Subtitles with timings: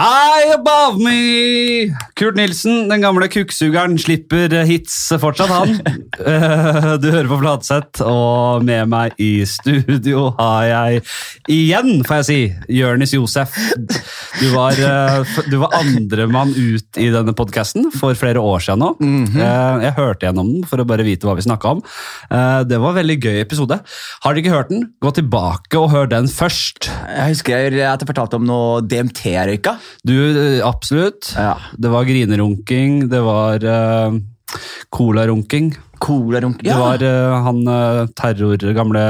[0.00, 1.90] High above me!
[2.16, 5.76] Kurt Nilsen, den gamle kukksugeren, slipper hits fortsatt, han.
[6.20, 10.98] Eh, Du hører på Flatseth, og med meg i studio har jeg
[11.48, 12.38] igjen, får jeg si,
[12.76, 13.54] Jørnis Josef.
[14.36, 18.90] Du var, eh, du var andremann ut i denne podkasten for flere år siden nå.
[19.00, 21.80] Eh, Jeg hørte gjennom den for å bare vite hva vi snakka om.
[22.68, 23.80] Det var en veldig gøy episode.
[24.24, 26.90] Har dere ikke hørt den, gå tilbake og hør den først.
[26.90, 29.78] Jeg husker at jeg fortalte om noe DMT jeg røyka.
[30.02, 31.32] Du, eh, absolutt.
[31.36, 31.56] Ja.
[31.76, 34.16] Det var grinerunking, det var uh,
[34.90, 35.74] colarunking.
[36.00, 36.62] Colarunk.
[36.64, 37.62] Det var uh, han
[38.16, 39.04] terror, gamle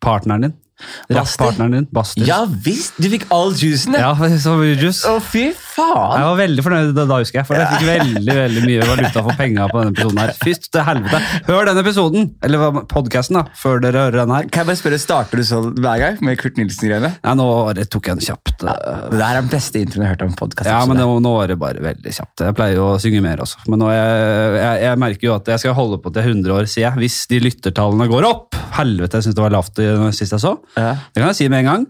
[0.00, 0.60] partneren din.
[1.08, 1.14] Basti?
[1.14, 2.24] Rapppartneren din, Basti.
[2.26, 2.96] Ja visst!
[2.98, 4.10] Du fikk all juicen, ja.
[4.12, 5.06] Ja, så det juice.
[5.08, 6.14] Å, fy faen!
[6.18, 9.22] Jeg var veldig fornøyd da, da, husker jeg, for jeg fikk veldig veldig mye valuta
[9.26, 10.20] for penga på denne episoden.
[10.22, 10.32] her.
[10.44, 11.20] Fyst til helvete.
[11.48, 14.48] Hør den episoden, eller podkasten, da, før dere hører den her.
[14.54, 17.10] Kan jeg bare spørre, Starter du sånn hver gang med Kurt Nilsen-greiene?
[17.24, 17.48] Nei, nå
[17.90, 18.54] tok jeg den kjapt.
[18.64, 18.76] Ja,
[19.10, 20.70] Det der er den beste introen jeg har hørt om podkast.
[20.70, 22.44] Ja, men nå, nå var det bare veldig kjapt.
[22.46, 23.64] Jeg pleier jo å synge mer også.
[23.68, 26.68] Men nå jeg, jeg, jeg merker jo at jeg skal holde på til 100 år,
[26.70, 27.00] sier jeg.
[27.02, 28.60] Hvis de lyttertallene går opp.
[28.78, 30.54] Helvete, jeg syns det var lavt i- sist jeg så.
[30.78, 30.94] Ja.
[31.14, 31.86] Det kan jeg si med en gang.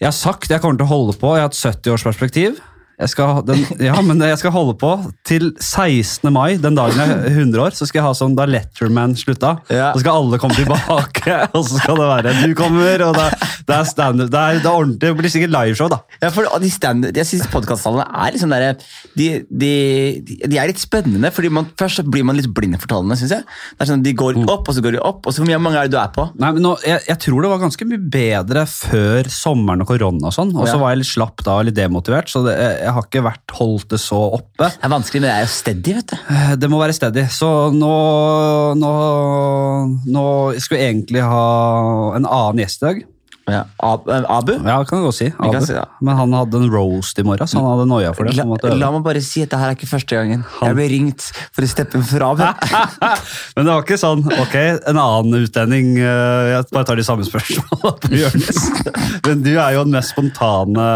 [0.00, 1.34] Jeg har sagt jeg kommer til å holde på.
[1.36, 2.58] Jeg har et 70-årsperspektiv.
[3.00, 4.90] Jeg skal, den, ja, men jeg skal holde på
[5.24, 6.28] til 16.
[6.34, 7.76] mai, den dagen jeg er 100 år.
[7.76, 9.54] Så skal jeg ha sånn da Letterman slutta.
[9.72, 9.90] Ja.
[9.94, 13.48] Så skal alle komme tilbake, og så skal det være du kommer, og det, er-
[13.70, 14.28] det er standup.
[14.34, 16.00] Det, er- det er ordentlig, det blir sikkert liveshow, da.
[16.20, 18.66] Ja, for de stand, Jeg syns podkasttallene er liksom der,
[19.16, 19.72] de, de,
[20.44, 21.30] de, er litt spennende.
[21.32, 23.16] fordi man, Først blir man litt blind for tallene.
[23.16, 23.46] Synes jeg.
[23.78, 25.24] Det er sånn, De går opp, og så går de opp.
[25.24, 26.26] og så Hvor mange er det du er på?
[26.40, 30.28] Nei, men nå, jeg, jeg tror det var ganske mye bedre før sommeren og korona
[30.28, 30.52] og sånn.
[30.56, 33.06] Og så var jeg litt slapp da og litt demotivert, så det, jeg, jeg har
[33.06, 34.66] ikke vært holdt det så oppe.
[34.66, 35.94] Det er vanskelig, men det er jo steady.
[36.00, 36.16] vet du.
[36.34, 37.24] Eh, Det må være steady.
[37.32, 37.94] Så nå,
[38.82, 38.92] nå,
[40.10, 40.24] nå
[40.58, 41.46] skulle jeg egentlig ha
[42.18, 43.02] en annen gjest i dag.
[43.50, 43.62] Ja.
[43.84, 44.52] Ab eh, Abu?
[44.56, 45.28] Ja, kan jeg godt si.
[45.36, 45.58] Abu.
[45.66, 45.76] si.
[46.06, 48.36] Men han hadde en roast i morgen, så han hadde noia for det.
[48.38, 50.44] La, han la meg bare si at det her er ikke første gangen.
[50.60, 51.26] Jeg ble ringt
[51.56, 52.44] for å steppe fra Abu.
[53.56, 54.56] Men det var ikke sånn ok,
[54.90, 58.62] en annen utlending eh, Jeg bare tar de samme spørsmålene på Jonis.
[59.26, 60.86] Men du er jo den mest spontane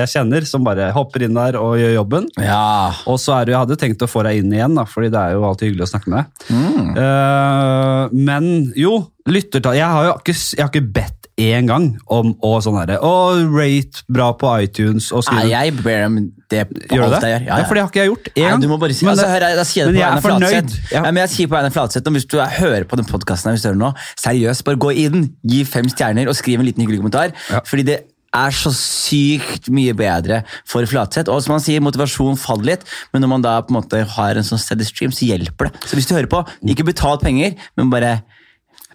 [0.00, 2.28] jeg kjenner, som bare hopper inn der og gjør jobben.
[2.40, 2.90] Ja.
[3.10, 5.22] Og så er det, Jeg hadde tenkt å få deg inn igjen, da, fordi det
[5.22, 6.50] er jo alltid hyggelig å snakke med deg.
[6.50, 6.90] Mm.
[7.04, 8.98] Eh, men jo,
[9.30, 13.12] lyttertall Jeg jeg har ikke bedt én gang om å sånn herre Å,
[13.54, 16.20] rate bra på iTunes og Nei, jeg ber dem
[16.50, 17.32] det på Gjør alt det?
[17.32, 17.48] jeg gjør.
[17.48, 18.62] Ja, for det har ikke jeg gjort én gang.
[18.64, 20.76] du må bare si, Men altså, hør, jeg, jeg, sier det på er Einar fornøyd.
[20.90, 20.94] Ja.
[20.96, 23.60] Ja, men jeg sier på Einar Fladseth, og Hvis du er, hører på den podkasten,
[23.60, 27.36] seriøst, bare gå inn, gi fem stjerner og skriv en liten hyggelig kommentar.
[27.52, 27.62] Ja.
[27.66, 28.00] Fordi det
[28.36, 31.30] er så sykt mye bedre for Flatseth.
[31.32, 32.84] Og som han sier, motivasjon faller litt,
[33.14, 35.86] men når man da på en måte har en sånn steady stream, så hjelper det.
[35.86, 36.42] Så hvis du hører på,
[36.74, 38.20] ikke betal penger, men bare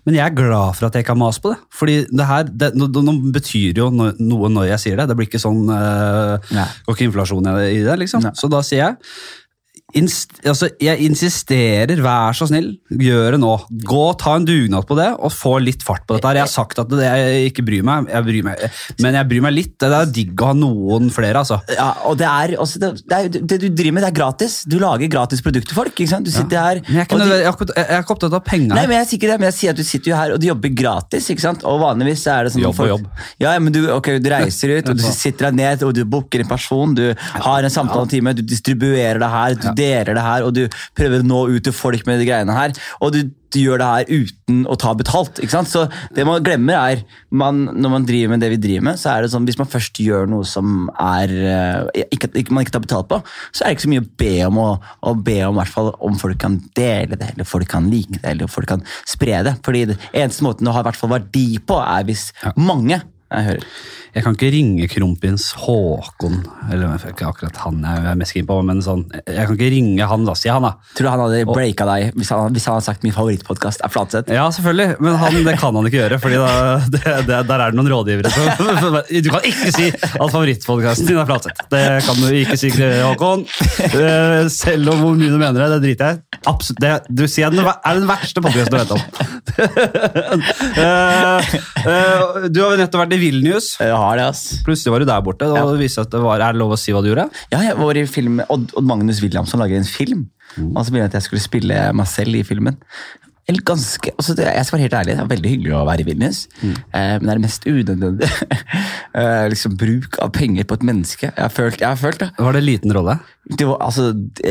[0.06, 1.58] Men jeg er glad for at jeg ikke har mast på det.
[1.74, 5.08] Fordi det her, det, no, no, betyr jo no- noe når jeg sier det.
[5.10, 6.36] Det blir ikke sånn uh,
[6.86, 8.22] Går ikke inflasjon i i det, liksom.
[8.28, 8.36] Nei.
[8.38, 8.96] Så da sier jeg
[9.94, 13.52] inst, altså, Jeg insisterer, vær så snill, gjør det nå.
[13.86, 16.26] Gå og Ta en dugnad på det, og få litt fart på dette.
[16.28, 16.40] her.
[16.40, 18.64] Jeg har sagt at det, jeg ikke bryr meg, jeg bryr meg,
[19.04, 19.76] men jeg bryr meg litt.
[19.80, 21.60] Det er digg å ha noen flere, altså.
[21.76, 24.56] Ja, og det er, også, det, det, er, det du driver med, det er gratis.
[24.66, 25.94] Du lager gratis produkter til folk.
[25.96, 26.26] ikke sant?
[26.26, 28.16] Du sitter her Men jeg er ikke, og de- jeg er ikke- jeg er ikke
[28.18, 28.76] opptatt av penger.
[28.76, 30.40] Nei, men jeg sier ikke det, men jeg sier at du sitter jo her og
[30.42, 31.30] du jobber gratis.
[31.30, 31.64] ikke sant?
[31.64, 33.06] Og vanligvis er det sånn Jobb og jobb.
[33.40, 36.04] Ja, ja, men du, okay, du reiser ut, og du sitter deg ned, og du
[36.06, 40.46] booker en person, du har en samtaletime, du distribuerer det her, du deler det her,
[40.46, 40.66] og du
[40.98, 42.76] prøver å nå ut til folk med de greiene her.
[43.04, 43.20] Og du,
[43.56, 45.40] du gjør det her uten å ta betalt.
[45.40, 45.72] ikke sant?
[45.72, 49.14] Så det man glemmer er, man, når man driver med det vi driver med, så
[49.14, 52.76] er det sånn, hvis man først gjør noe som er, eh, ikke, ikke, man ikke
[52.78, 53.22] tar betalt på,
[53.52, 54.70] så er det ikke så mye å be om å,
[55.12, 58.26] å be om, hvert fall, om folk kan dele det, eller folk kan like det,
[58.36, 59.58] eller folk kan spre det.
[59.66, 63.02] Fordi det eneste måten å ha hvert fall verdi på, er hvis mange
[63.36, 63.70] jeg hører.
[64.16, 66.38] Jeg kan ikke ringe kronprins Håkon,
[66.72, 70.08] eller ikke akkurat han jeg er mest keen på, men sånn, jeg kan ikke ringe
[70.08, 70.72] han da, si han da.
[70.96, 73.92] Tror du han hadde breaka deg hvis han, hvis han hadde sagt min favorittpodkast er
[73.92, 74.32] Flatseth?
[74.32, 76.20] Ja, selvfølgelig, men han, det kan han ikke gjøre,
[76.96, 78.96] det, der er det noen rådgivere som
[79.26, 81.68] Du kan ikke si at favorittpodkasten din er Flatseth.
[81.76, 83.44] Det kan du ikke si, Håkon.
[83.92, 86.40] Eh, Selv om hvor mye du mener det, det driter jeg i.
[86.48, 89.04] Absolutt, det, du sier den er den verste podkasten du vet om.
[90.76, 91.54] Eh,
[91.88, 93.68] eh, Du har nettopp vært i Vilnius.
[93.80, 94.46] Jeg har det, ass.
[94.66, 95.50] Plutselig var du der borte.
[95.50, 95.66] og ja.
[95.80, 97.28] viste at det var, Er det lov å si hva du gjorde?
[97.54, 100.26] Ja, jeg var i film med Odd, Odd Magnus Williamson lager en film.
[100.56, 102.80] Og så begynte jeg at jeg skulle spille meg selv i filmen.
[103.46, 106.02] Eller ganske, altså det, jeg skal være helt ærlig, det er veldig hyggelig å være
[106.02, 106.40] i Vilnius.
[106.66, 108.30] Eh, men det er det mest unødvendige
[109.22, 111.30] eh, liksom bruk av penger på et menneske.
[111.30, 112.32] Jeg har følt, jeg har følt det.
[112.40, 113.20] Var det en liten rolle?
[113.46, 114.08] det var, altså,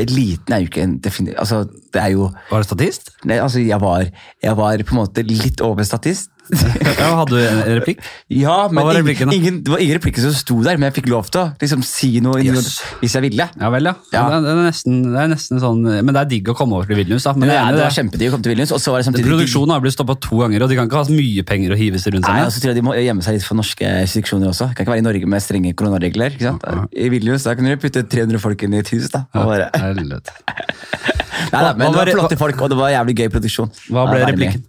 [0.09, 1.33] Liten er jo ikke en defini...
[1.35, 1.65] Altså,
[1.95, 3.11] det er jo Var du statist?
[3.27, 4.07] Nei, altså, jeg var,
[4.43, 6.31] jeg var på en måte litt over statist.
[7.01, 8.01] Ja, hadde du en replikk?
[8.33, 11.09] Ja, men var ingen, ingen, det var ingen replikker som sto der, men jeg fikk
[11.13, 12.77] lov til å liksom, si noe Yes.
[13.01, 13.47] hvis jeg ville.
[13.61, 13.95] Ja vel, ja.
[14.13, 14.25] Ja.
[14.45, 16.99] Det, er, nesten, det er nesten sånn Men det er digg å komme over til
[17.01, 17.33] Vilnius, da.
[17.39, 19.29] Men det, det, det var kjempedigg å komme til Vilnius, og så var det samtidig
[19.31, 21.81] Produksjonen har blitt stoppa to ganger, og de kan ikke ha så mye penger å
[21.81, 23.59] hive seg rundt seg Nei, og så tror jeg De må gjemme seg litt for
[23.61, 24.71] norske restriksjoner også.
[24.75, 26.37] Kan ikke være i Norge med strenge koronaregler.
[26.37, 26.69] ikke sant?
[26.93, 29.09] I Vilnius da kan de putte 300 folk inn i et hus.
[29.15, 29.25] da.
[29.41, 31.23] Og bare, Helvete.
[31.53, 33.73] Nei, da, men Hva det var flotte folk, og det var jævlig gøy produksjon.
[33.91, 34.65] Hva ble Ja, replikken?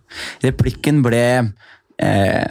[0.45, 1.23] Replikken ble
[2.01, 2.45] eh,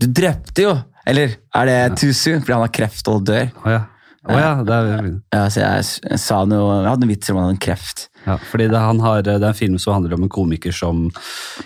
[0.00, 0.76] Du drepte jo!
[1.10, 2.42] Eller er det too soon?
[2.44, 3.48] Fordi han har kreft og dør.
[3.64, 3.80] Å ja.
[4.28, 7.38] Oh, ja, det er, Ja, så jeg, jeg sa noe, jeg hadde en vits om
[7.40, 8.09] han hadde kreft.
[8.26, 11.06] Ja, fordi det, han har, det er en film som handler om en komiker som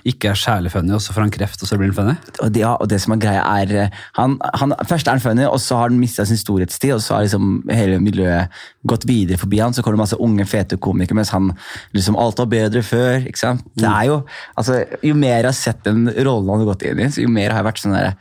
[0.06, 2.14] ikke er særlig funny, og så får han kreft, og så blir han funny.
[2.44, 5.44] Og det, ja, og det som er greia er han, han, Først er han funny,
[5.48, 6.94] og så har han mista sin storhetstid.
[6.94, 8.54] Og så har liksom hele miljøet
[8.86, 11.52] gått videre forbi han, så kommer det masse unge, fete komikere, mens han
[11.96, 13.24] liksom Alt var bedre før.
[13.26, 13.64] ikke sant?
[13.74, 14.20] Det er jo,
[14.56, 17.30] altså, Jo mer jeg har sett den rollen han har gått inn i, så jo
[17.32, 18.12] mer har jeg vært sånn der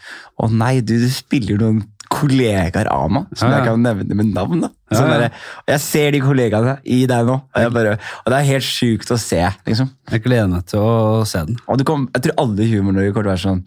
[0.41, 1.83] Å nei, du, du spiller noen
[2.13, 3.61] kollegaer av meg, som Ja, ja.
[3.61, 4.65] jeg kan nevne med navn.
[4.65, 4.69] da.
[4.97, 5.29] Sånn der,
[5.73, 9.19] Jeg ser de kollegaene i deg nå, og, bare, og det er helt sjukt å
[9.21, 9.43] se.
[9.67, 9.89] liksom.
[10.11, 11.57] Jeg gleder meg til å se den.
[11.67, 13.63] Og du kom, Jeg tror alle i Humor-Norge kommer til å være sånn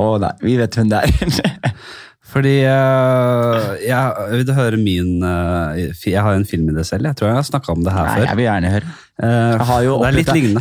[0.00, 1.74] Å nei, vi vet hvem det er.
[2.30, 7.08] Fordi uh, jeg vil høre min uh, Jeg har en film i det selv.
[7.10, 8.26] Jeg tror jeg har snakka om det her Nei, før.
[8.28, 8.92] jeg vil gjerne høre.
[9.20, 9.96] Uh, Jeg har jo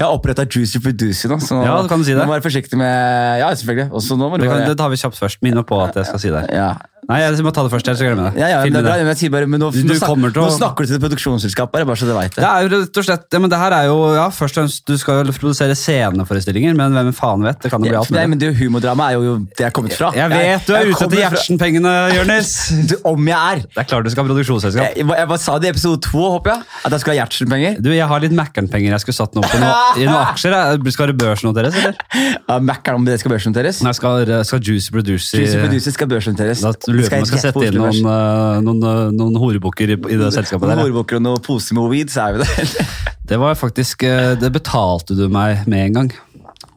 [0.09, 2.25] oppretta Juicy Producer nå, så Ja, du kan si det.
[2.25, 3.91] må være forsiktig med Ja, selvfølgelig.
[4.01, 5.43] Også nå må du Det, kan, det tar vi kjapt først.
[5.45, 6.47] Minn meg på at jeg skal si det.
[6.57, 6.73] ja.
[7.09, 8.41] Nei, jeg må ta det først, Jeg glemmer jeg det.
[8.43, 10.09] Ja, ja, men det er bra, men jeg sier bare, men nå, Du nå, snak,
[10.13, 12.43] å- nå snakker du til produksjonsselskapet, bare så du vet det.
[12.43, 14.61] Det er jo rett og slett, ja, men det her er jo, ja, først og
[14.63, 17.59] fremst, Du skal jo produsere sceneforestillinger, men hvem faen vet?
[17.63, 19.93] Det kan jo bli alt nei, men det Humordrama er jo det jeg er kommet
[19.97, 20.11] fra.
[20.13, 22.51] Jeg vet du er ute etter Gjertsen-pengene, Jonis!
[23.11, 23.63] Om jeg er!
[23.73, 24.85] Det er klart du skal ha produksjonsselskap.
[24.93, 26.63] Jeg, jeg, bare sa det i episode to, håper jeg.
[26.85, 27.79] At jeg skal ha Gjertsen-penger.
[27.81, 30.53] Du, Jeg har litt Mækkern-penger jeg skulle satt noe på nå, i noen aksjer.
[30.53, 30.93] jeg.
[30.93, 31.97] Skal det børsnoteres, eller?
[32.49, 33.81] Ja, Mækkern om det skal børsnoteres.
[33.85, 36.63] Nei, skal, skal Juicy Producer Juicy Producer skal børsnoteres.
[36.99, 40.19] Lurer på om jeg skal sette inn noen, øh, noen, øh, noen horebukker i, i
[40.19, 40.83] det selskapet Noen der.
[40.83, 40.87] ja.
[40.87, 42.89] hårbukker og noen poser med weed, så er vi der.
[43.29, 46.07] Det var faktisk, øh, det betalte du meg med en gang.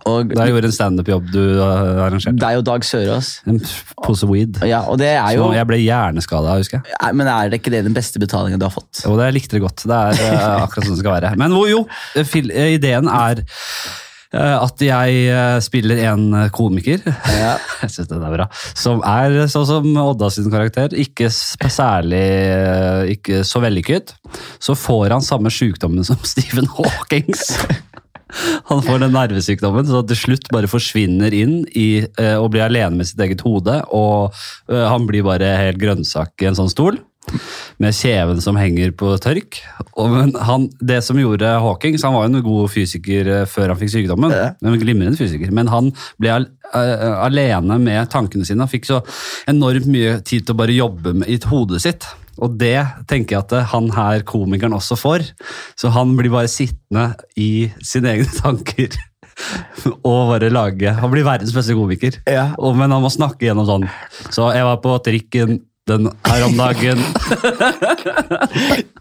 [0.04, 2.34] Og Da jeg gjorde en standup-jobb du arrangerte.
[2.36, 3.28] det er jo Dag Sørås.
[3.46, 3.60] En
[4.02, 4.58] pose weed.
[4.66, 6.96] Ja, og det er jo Så jeg ble hjerneskada, husker jeg.
[7.00, 9.04] Nei, Men er det ikke det den beste betalingen du har fått?
[9.06, 9.86] Jo, det likte det godt.
[9.86, 11.32] Det er akkurat sånn det skal være.
[11.38, 11.86] Men jo,
[12.19, 13.44] ideen er
[14.32, 17.05] at jeg øh, spiller en øh, komiker.
[17.05, 17.56] Ja.
[17.82, 18.49] Jeg synes den er bra.
[18.79, 20.94] Som er sånn som Odda sin karakter.
[20.96, 22.23] Ikke særlig
[23.12, 24.14] Ikke så vellykket.
[24.62, 27.50] Så får han samme sykdommen som Stephen Hawkings.
[28.70, 33.00] Han får den nervesykdommen, så til slutt bare forsvinner inn i, eh, og blir alene
[33.00, 33.79] med sitt eget hode.
[33.93, 34.32] Og
[34.73, 37.00] eh, han blir bare helt grønnsak i en sånn stol.
[37.82, 39.60] Med kjeven som henger på tørk.
[39.96, 40.16] Og,
[40.46, 43.94] han, det som gjorde Hawkings Han var jo en god fysiker eh, før han fikk
[43.94, 44.34] sykdommen.
[44.34, 45.52] En glimrende fysiker.
[45.54, 48.64] Men han ble eh, alene med tankene sine.
[48.64, 49.00] Han fikk så
[49.50, 52.08] enormt mye tid til å bare jobbe med, i hodet sitt.
[52.40, 52.78] Og det
[53.10, 55.26] tenker jeg at eh, han her komikeren også får.
[55.78, 58.98] Så han blir bare sittende i sine egne tanker.
[60.04, 62.19] Og bare lage Han blir verdens beste komiker.
[62.28, 62.50] Ja.
[62.58, 63.86] Og, men han må snakke gjennom sånn.
[64.30, 65.60] Så jeg var på trikken
[65.90, 67.00] den her om dagen.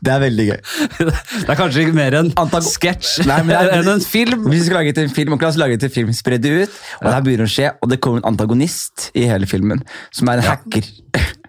[0.01, 0.57] Det er veldig gøy.
[0.98, 4.48] Det er kanskje ikke mer en Antag- sketsj er- enn en film.
[4.50, 6.51] Hvis vi skal lage til en film, og la oss lage til film, spre det
[6.63, 9.83] ut, og det her begynner å skje, og det kommer en antagonist i hele filmen,
[10.12, 10.89] som er en hacker.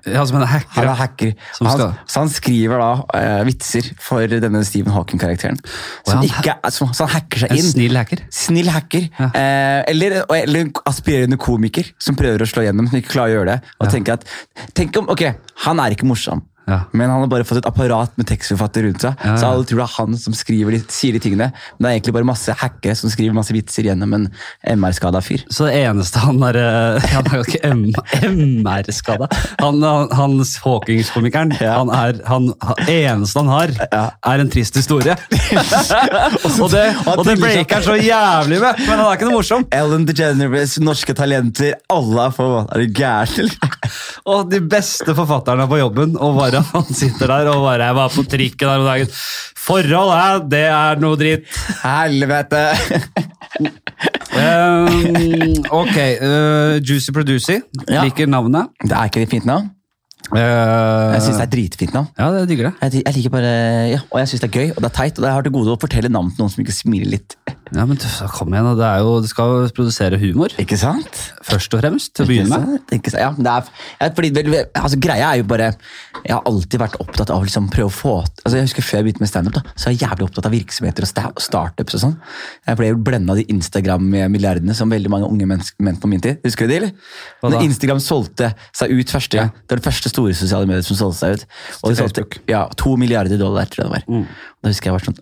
[0.02, 0.66] Ja, som en hacker.
[0.74, 1.28] Han er hacker.
[1.54, 5.60] Som han, så han skriver da uh, vitser for denne Stephen Hawking-karakteren.
[6.02, 7.68] Som, han- ikke er- som- så han hacker seg En inn.
[7.70, 8.24] snill hacker.
[8.34, 9.06] Snill hacker.
[9.20, 9.28] Ja.
[9.30, 13.36] Uh, eller, eller en aspirerende komiker som prøver å slå gjennom, som ikke klarer å
[13.38, 13.74] gjøre det.
[13.78, 14.26] Og tenker at,
[14.74, 15.22] tenk om, ok,
[15.68, 16.84] Han er ikke morsom, Ja.
[16.92, 19.16] men han har bare fått et apparat med tekstforfatter rundt seg.
[19.18, 19.38] Ja, ja.
[19.40, 21.48] Så alle tror det er han som skriver de, sier de tingene.
[21.76, 24.28] Men det er egentlig bare masse hackere som skriver masse vitser gjennom en
[24.76, 25.42] MR-skada fyr.
[25.50, 26.60] Så det eneste han er
[27.12, 27.72] Han er jo ikke
[28.32, 29.28] MR-skada.
[29.60, 31.54] Han, han, han Hawkings-komikeren.
[31.60, 32.48] Han er han,
[32.86, 35.16] eneste han har, er en trist historie.
[36.62, 39.66] og det, og det breaker han så jævlig med, men han er ikke noe morsom.
[39.74, 43.90] Ellen DeGeneres, norske talenter, alle er for Er du gæren, eller?
[44.32, 48.12] Og de beste forfatterne på jobben, og bare han sitter der og bare Jeg var
[48.14, 49.12] på trikken her om dagen.
[49.62, 50.30] Forhold, hæ?
[50.52, 51.46] Det er noe dritt.
[51.82, 52.62] Helvete!
[54.32, 57.58] Um, ok, uh, Juicy Producy.
[57.88, 58.02] Ja.
[58.02, 58.72] Liker navnet.
[58.82, 59.70] Det er ikke et fint navn.
[60.32, 62.08] Uh, Jeg syns det er dritfint navn.
[62.18, 62.74] Ja, det digger det.
[62.86, 63.52] Jeg, jeg liker bare,
[63.92, 65.18] ja, Og jeg syns det er gøy og det er teit.
[65.20, 67.36] Og jeg har til gode å fortelle navn til noen som ikke smiler litt.
[67.72, 67.96] Ja, men
[68.36, 68.66] Kom igjen.
[68.76, 71.18] Det, er jo, det skal produsere humor, Ikke sant?
[71.46, 72.12] først og fremst.
[72.14, 72.82] til å begynne med.
[72.98, 73.22] Ikke sant?
[73.22, 73.70] Ja, det er,
[74.02, 74.30] ja, fordi,
[74.76, 75.70] altså, greia er jo bare
[76.24, 78.98] Jeg har alltid vært opptatt av å liksom prøve å få altså, Jeg husker Før
[79.00, 81.94] jeg begynte med standup, så var jeg jævlig opptatt av virksomheter og sta- startups.
[81.96, 82.16] og sånn.
[82.68, 86.40] Jeg ble blenda av de Instagram-milliardene som veldig mange unge mente på min tid.
[86.44, 86.92] Husker du det, eller?
[87.42, 89.50] Når Instagram solgte seg ut første gang.
[89.64, 91.46] Det var det første store sosiale mediet som solgte seg ut.
[91.82, 94.26] Og de solgte ja, to milliarder dollar, tror jeg det var.
[94.62, 95.18] Da husker jeg var sånn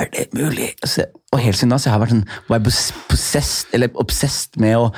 [0.00, 0.72] Er det mulig?
[0.84, 2.64] Så, og helt siden da så har jeg vært sånn, var jeg
[3.06, 4.88] possessed, eller obsessed med å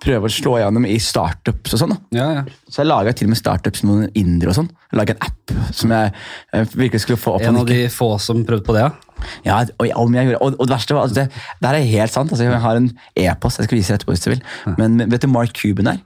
[0.00, 1.90] prøve å slå gjennom i startups og sånn.
[2.16, 2.44] Ja, ja.
[2.64, 4.70] Så jeg laga til og med startups med noen indere og sånn.
[4.96, 7.44] Laget en app som jeg jeg virkelig skulle få opp.
[7.44, 9.26] En av de få som prøvde på det, ja.
[9.44, 12.32] ja, og, jeg og, og det verste var, altså det, det her er helt sant.
[12.32, 12.88] Altså, jeg har en
[13.26, 14.40] e-post, jeg skal vise etterpå hvis du vil.
[14.78, 16.00] Men vet du Mark Cuban er?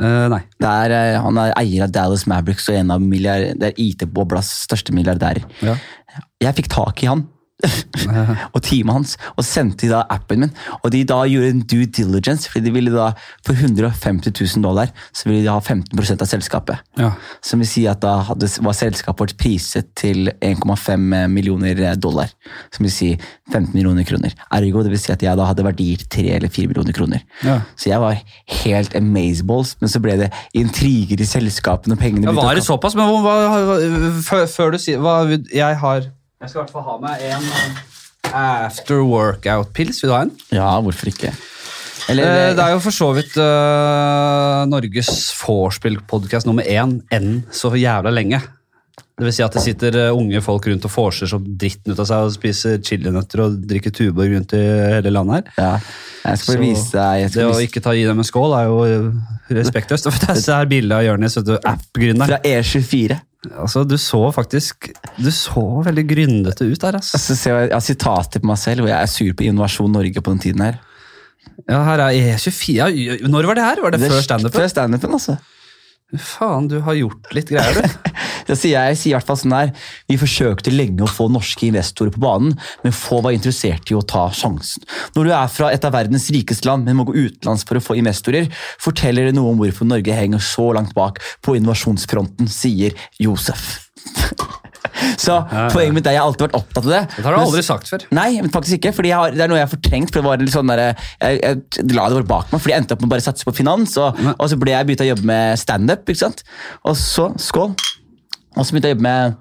[0.00, 0.40] Uh, nei.
[0.62, 5.44] Det er, eh, han er eier av Dallas Mavericks og en av IT-boblas største milliardærer.
[5.66, 5.76] Ja.
[6.40, 7.26] Jeg fikk tak i han
[8.54, 10.52] og teamet hans og sendte de da appen min.
[10.80, 13.10] Og de da gjorde en due diligence, fordi de ville da
[13.46, 16.84] for 150 000 dollar så ville de ha 15% av selskapet.
[17.00, 17.12] Ja.
[17.44, 22.32] Som vil si at da hadde, var selskapet vårt priset til 1,5 millioner dollar.
[22.74, 23.10] Som vil si
[23.50, 24.34] 15 millioner kroner.
[24.54, 27.24] Ergo det vil si at jeg da hadde verdier 3 eller 4 millioner kroner.
[27.46, 27.60] Ja.
[27.76, 28.20] Så jeg var
[28.64, 32.96] helt amazeballs, men så ble det intriger i selskapene og pengene Ja, var det såpass?
[32.98, 33.78] Men hva, hva,
[34.26, 35.22] før, før du sier hva,
[35.54, 36.08] Jeg har
[36.40, 37.48] Jeg skal i hvert fall ha meg en
[38.30, 38.30] eh,
[38.64, 39.98] after workout-pils.
[40.00, 40.30] Vil du ha en?
[40.56, 41.34] Ja, hvorfor ikke?
[42.08, 47.70] Eller, Eh, det er jo for så vidt uh, Norges vorspiel-podkast nummer én enn så
[47.76, 48.40] jævla lenge.
[49.20, 52.08] Det vil si at det sitter unge folk rundt og vorser som dritten ut av
[52.08, 54.62] seg og spiser chilinøtter og drikker Tuborg rundt i
[54.96, 55.52] hele landet her.
[55.60, 55.72] ja,
[56.24, 57.52] jeg skal Så vise deg jeg Det vise.
[57.60, 58.78] å ikke ta gi dem en skål er jo
[59.60, 60.08] respektløst.
[60.40, 62.32] Det er bilde av Jonis, vet du, app-gründeren.
[62.32, 63.20] Fra E24.
[63.48, 67.16] Altså, du så faktisk Du så veldig gryndete ut der, Altså.
[67.16, 70.20] Altså, jeg, jeg har sitater på meg selv hvor jeg er sur på Innovasjon Norge
[70.20, 70.76] på den tiden her.
[71.68, 72.74] Ja, her er E24.
[72.76, 73.80] Ja, når var det her?
[73.82, 74.60] Var det, Det før standupen?
[74.60, 75.36] Før standupen, altså.
[76.18, 78.14] Faen, du har gjort litt greier, du.
[78.50, 79.72] jeg, sier jeg, sier i hvert fall sånn her,
[80.10, 84.02] Vi forsøkte lenge å få norske investorer på banen, men få var interessert i å
[84.02, 84.82] ta sjansen.
[85.14, 87.84] Når du er fra et av verdens rikeste land, men må gå utenlands for å
[87.84, 88.50] få investorer,
[88.82, 93.86] forteller det noe om hvorfor Norge henger så langt bak på innovasjonsfronten, sier Josef.
[95.20, 95.36] Så
[95.72, 97.02] poenget mitt er jeg har alltid vært opptatt av det.
[97.16, 98.06] Det har du aldri sagt før.
[98.16, 100.12] Nei, faktisk ikke, fordi har, det er noe jeg har fortrengt.
[100.12, 100.84] for det var litt sånn der,
[101.20, 103.48] jeg, jeg la det bare bak meg, fordi jeg endte opp med å bare satse
[103.48, 106.10] på finans, og, og så ble jeg begynte å jobbe med standup.
[106.10, 107.76] Og så, skål,
[108.56, 109.38] og så begynte jeg å jobbe med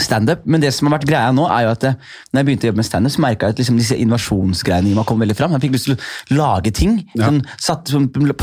[0.00, 0.44] standup.
[0.46, 1.94] Men det som har vært greia nå, er jo at eh,
[2.32, 5.06] når jeg begynte å jobbe med standup, merka jeg at liksom disse innovasjonsgreiene i meg
[5.06, 5.54] kom veldig fram.
[5.56, 6.96] Jeg fikk lyst til å lage ting.
[7.14, 7.28] Ja.
[7.28, 7.92] Sånn, satt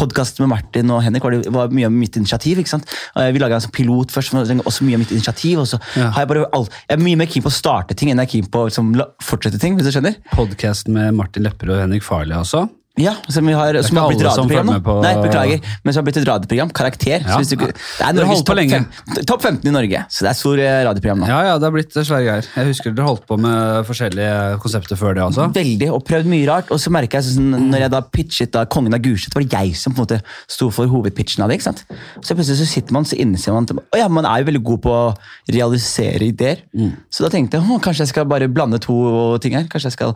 [0.02, 2.60] Podkast med Martin og Henrik var, det, var mye av mitt initiativ.
[2.62, 2.90] ikke sant?
[3.16, 5.60] Vi laga en sånn pilot først, men også mye av mitt initiativ.
[5.60, 6.10] og så Ja.
[6.12, 6.70] har Jeg bare alt.
[6.90, 8.70] jeg er mye mer keen på å starte ting enn jeg er keen på å
[8.70, 9.76] liksom, fortsette ting.
[9.78, 10.16] hvis du skjønner?
[10.32, 12.70] Podkasten med Martin Lepperød og Henrik Farley også.
[13.00, 14.96] Ja, Som, vi har, som har blitt radioprogram nå.
[15.02, 15.62] Nei, beklager.
[15.86, 16.72] Men som har blitt et radioprogram.
[16.76, 17.24] Karakter.
[17.24, 17.38] Ja.
[17.40, 17.70] Du, det
[18.04, 20.02] er Norges topp fem- top 15 i Norge.
[20.12, 21.30] Så det er et stort eh, radioprogram nå.
[21.32, 22.50] Ja, ja, det har blitt svære greier.
[22.58, 25.48] Jeg husker dere holdt på med forskjellige konsepter før det altså.
[25.56, 26.74] Veldig, og prøvd mye rart.
[26.76, 29.56] Og så merker jeg sånn, når jeg da pitchet da Kongen av Gulset, var det
[29.56, 30.20] jeg som på en måte
[30.52, 31.58] sto for hovedpitchen av det.
[31.62, 31.86] ikke sant?
[32.20, 34.84] Så plutselig så sitter man så innser man at ja, man er jo veldig god
[34.84, 35.08] på å
[35.52, 36.62] realisere ideer.
[37.10, 39.00] Så da tenkte jeg «Åh, kanskje jeg skal bare blande to
[39.44, 39.66] ting her.
[39.72, 40.14] Kanskje jeg skal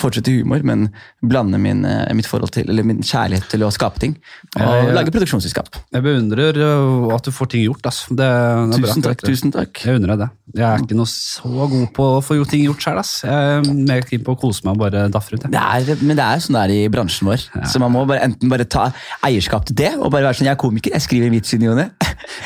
[0.00, 0.88] fortsette humor, men
[1.24, 4.16] blande min, eh, mitt forhold til, eller min kjærlighet til å skape ting.
[4.56, 4.92] Og Ja, ja.
[4.98, 5.68] lage produksjonsselskap.
[5.94, 7.86] Jeg beundrer øh, at du får ting gjort.
[7.88, 8.04] ass.
[8.08, 8.88] Det, det er bra.
[8.92, 9.22] Tusen takk.
[9.24, 9.82] tusen takk.
[9.84, 10.28] Jeg unner deg det.
[10.58, 13.00] Jeg er ikke noe så god på å få gjort ting gjort sjøl.
[13.24, 15.48] Jeg er mer keen på å kose meg og bare daffe rundt.
[15.52, 17.44] Det er, men det er sånn det er i bransjen vår.
[17.68, 18.86] Så man må bare, enten bare ta
[19.28, 21.68] eierskap til det, og bare være sånn, jeg er komiker, jeg skriver vits i ny
[21.72, 21.88] og ne.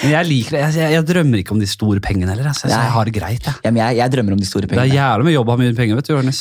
[0.02, 0.62] Men jeg liker det.
[0.66, 2.50] Jeg, jeg, jeg drømmer ikke om de store pengene heller.
[2.50, 2.66] Altså.
[2.68, 3.46] Jeg, jeg har det greit.
[3.48, 3.54] Jeg.
[3.64, 4.88] Ja, men jeg, jeg drømmer om de store pengene.
[4.88, 6.32] Det er jævlig mye jobb å ha mye penger, vet du, er,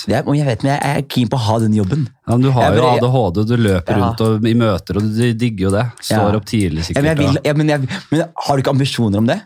[0.41, 2.07] jeg vet, men jeg er keen på å ha den jobben.
[2.27, 3.99] Ja, men du har Jeg jo bare- ADHD, du løper Ja.
[4.05, 5.85] rundt og, i møter, og du digger jo det.
[6.01, 6.35] Står Ja.
[6.39, 9.39] opp tidlig, Ja, men, vil, men, jeg, men har du ikke ambisjoner om det?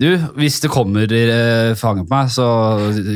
[0.00, 2.46] Du, hvis det kommer uh, på meg, så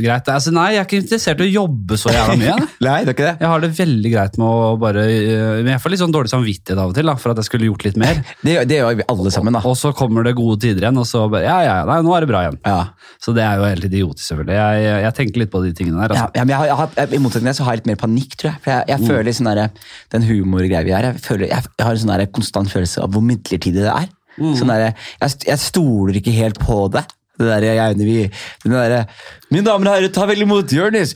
[0.02, 0.28] greit.
[0.30, 2.56] Altså, nei, jeg er ikke interessert i å jobbe så jævla mye.
[2.86, 3.34] Nei, det er ikke det.
[3.40, 6.30] Jeg har det veldig greit med å bare eh, Men jeg får litt sånn dårlig
[6.30, 8.20] samvittighet av og til da, for at jeg skulle gjort litt mer.
[8.46, 9.62] Det, det gjør vi alle sammen, da.
[9.66, 12.22] Og så kommer det gode tider igjen, og så bare Ja, ja, nei, nå er
[12.22, 12.58] det bra igjen.
[12.68, 13.16] Ja.
[13.22, 14.54] Så det er jo helt idiotisk, selvfølgelig.
[14.58, 16.14] Jeg, jeg, jeg tenker litt på de tingene der.
[16.14, 16.28] Altså.
[16.36, 18.00] ja, men jeg har, jeg har, I motsetning til det så har jeg litt mer
[18.04, 18.62] panikk, tror jeg.
[18.62, 19.66] For jeg, jeg føler sånn derre
[20.14, 23.16] Den humorgreia vi er, jeg, føler, jeg, jeg har en sånn der konstant følelse av
[23.16, 24.12] hvor midlertidig det er.
[24.36, 24.90] Sånn der,
[25.20, 27.06] jeg, jeg stoler ikke helt på det.
[27.36, 28.20] Det der jeg, vi,
[28.64, 29.04] den der,
[29.52, 31.12] Mine damer og herrer, ta vel imot Jonis!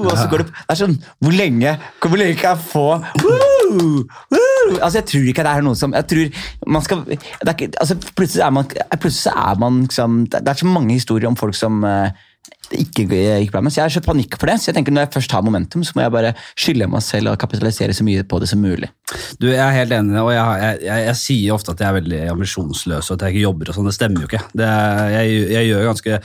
[0.00, 2.86] Og så går det, det er sånn Hvor lenge hvor lenge kan jeg få
[3.20, 4.00] Woo!
[4.32, 4.78] Woo!
[4.80, 6.40] Altså, Jeg tror ikke det er noe som Jeg tror
[6.74, 10.70] man skal er ikke, altså, Plutselig er man, plutselig er man liksom, det, er så
[10.72, 12.14] mange historier om folk som det
[12.70, 14.56] ikke gikk bra Men Så jeg har kjøpt panikk for det.
[14.60, 17.32] Så jeg tenker når jeg først har momentum, så må jeg bare skylde meg selv
[17.32, 18.90] og kapitalisere så mye på det som mulig.
[19.42, 21.98] Du, Jeg er helt enig, og jeg, jeg, jeg, jeg sier ofte at jeg er
[21.98, 23.72] veldig ambisjonsløs og at jeg ikke jobber.
[23.72, 24.44] og sånn, Det stemmer jo ikke.
[24.62, 24.70] Det
[25.16, 26.20] jeg, gjør ganske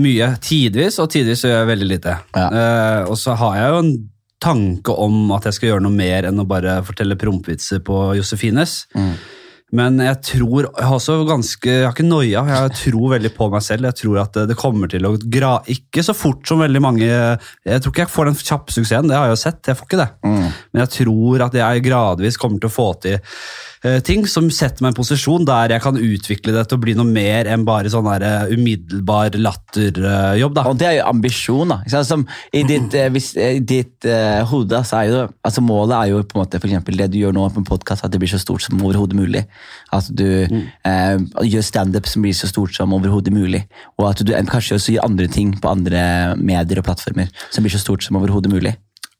[0.00, 2.16] mye tidvis, og tidvis gjør jeg veldig lite.
[2.38, 2.46] Ja.
[2.54, 3.92] Uh, og så har jeg jo en
[4.40, 8.84] tanke om at jeg skal gjøre noe mer enn å bare fortelle prompvitser på Josefines.
[9.76, 13.48] Men jeg tror Jeg har også ganske, jeg har ikke noia, jeg tror veldig på
[13.52, 13.86] meg selv.
[13.90, 15.52] Jeg tror at det, kommer til å gra...
[15.70, 19.18] Ikke så fort som veldig mange Jeg tror ikke jeg får den kjappe suksessen, det
[19.18, 19.62] har jeg jo sett.
[19.70, 20.10] Jeg får ikke det.
[20.26, 23.20] Men jeg tror at jeg gradvis kommer til å få til
[24.04, 26.94] ting som setter meg i en posisjon der jeg kan utvikle det til å bli
[26.98, 30.54] noe mer enn bare sånn der, eh, umiddelbar latterjobb.
[30.54, 30.64] da.
[30.68, 32.02] Og det er jo ambisjon, da.
[32.04, 35.96] Som I ditt, eh, hvis, eh, i ditt uh, hode så er jo altså målet
[35.96, 38.12] er jo på en måte for eksempel det du gjør nå på en podkast, at
[38.12, 39.46] det blir så stort som overhodet mulig.
[39.92, 43.64] At du eh, gjør standup som blir så stort som overhodet mulig.
[43.98, 47.64] Og at du eh, kanskje også gjør andre ting på andre medier og plattformer som
[47.64, 48.76] blir så stort som overhodet mulig.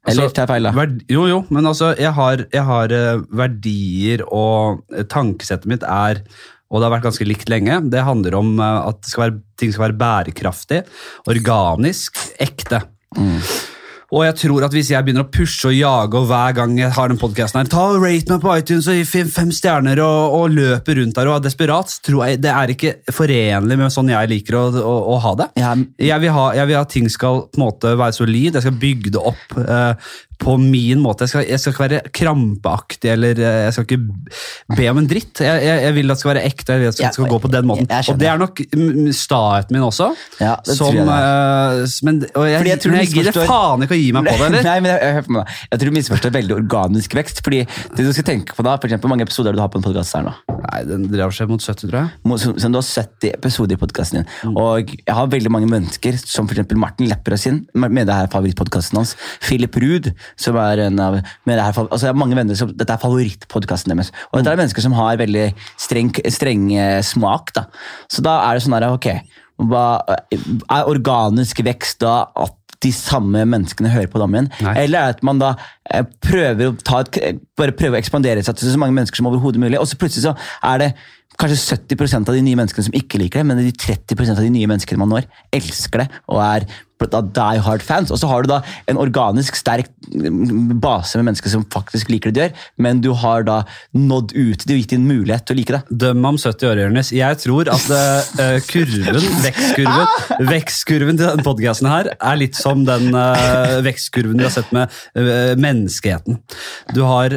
[0.08, 0.86] Eller Altså, tar jeg feil, da?
[1.12, 6.22] Jo, jo, men altså, jeg har, jeg har eh, verdier, og eh, tankesettet mitt er
[6.70, 7.80] og det har vært ganske likt lenge.
[7.90, 10.84] Det handler om eh, at skal være, ting skal være bærekraftig,
[11.30, 12.84] organisk, ekte.
[14.10, 16.90] Og jeg tror at hvis jeg begynner å pushe og jage og hver gang jeg
[16.96, 20.02] har den podkasten her, ta og rate meg på iTunes og gi fem, fem stjerner
[20.02, 23.94] og, og løpe rundt der og er desperat, tror jeg det er ikke forenlig med
[23.94, 25.50] sånn jeg liker å, å, å ha det.
[26.02, 28.82] Jeg vil, ha, jeg vil ha ting skal på en måte være solid, jeg skal
[28.82, 30.10] bygge det opp eh,
[30.40, 31.26] på min måte.
[31.26, 35.08] Jeg skal, jeg skal ikke være krampeaktig eller eh, jeg skal ikke be om en
[35.10, 35.42] dritt.
[35.44, 37.30] Jeg, jeg, jeg vil at det skal være ekte, jeg vil at det Ja, skal
[37.30, 37.88] gå på den måten.
[37.90, 38.62] og det er nok
[39.16, 40.10] staheten min også.
[40.40, 43.38] Ja, det som, tror jeg det eh, men, og jeg, Fordi jeg tror jeg gidder
[43.52, 44.68] faen ikke å gi meg på det, eller?
[44.70, 45.58] Nei, men jeg, på meg.
[45.70, 47.44] jeg tror du misforstår veldig organisk vekst.
[47.46, 47.60] fordi
[47.96, 49.86] det du skal tenke på da, for eksempel, mange episoder er du har på en
[49.86, 50.34] podkast her nå?
[50.60, 52.12] Nei, den drar seg mot 70, tror jeg.
[52.28, 54.28] Mot, Som, som du har 70 episoder i podkasten din.
[54.46, 54.56] Mm.
[54.60, 59.00] Og jeg har veldig mange mennesker, som eksempel Martin Lepperød sin, med det her favorittpodkasten
[59.00, 59.16] hans.
[59.42, 62.70] Philip Ruud, som er en av men det er, altså jeg har mange venner som,
[62.76, 64.12] Dette er favorittpodkasten deres.
[64.30, 67.54] Og dette er mennesker som har veldig streng, streng eh, smak.
[67.56, 67.66] da.
[68.10, 69.12] Så da er det sånn her, ok,
[69.70, 69.84] hva,
[70.32, 74.50] Er organisk vekst da at de samme menneskene hører på dem igjen?
[74.64, 74.74] Nei.
[74.86, 75.52] Eller er at man da
[75.92, 79.28] eh, prøver å ta et, bare prøver å ekspandere seg til så mange mennesker som
[79.28, 80.36] overhodet mulig, og så plutselig så
[80.70, 80.92] er det
[81.40, 84.52] kanskje 70% av de nye menneskene som ikke liker det, men de 30% av de
[84.52, 86.66] nye menneskene man når, elsker det og er
[87.08, 88.10] die hard fans.
[88.12, 88.60] Og så har du da
[88.90, 89.88] en organisk sterk
[90.80, 93.60] base med mennesker som faktisk liker det du gjør, men du har da
[93.96, 95.98] nådd ut, du har gitt en mulighet til å like det.
[96.04, 97.12] Døm om 70 år, Jørnes.
[97.14, 103.10] Jeg tror at uh, kurven, vekstkurven, vekstkurven til denne podcasten her er litt som den
[103.16, 106.40] uh, vekstkurven vi har sett med uh, menneskeheten.
[106.94, 107.36] Du har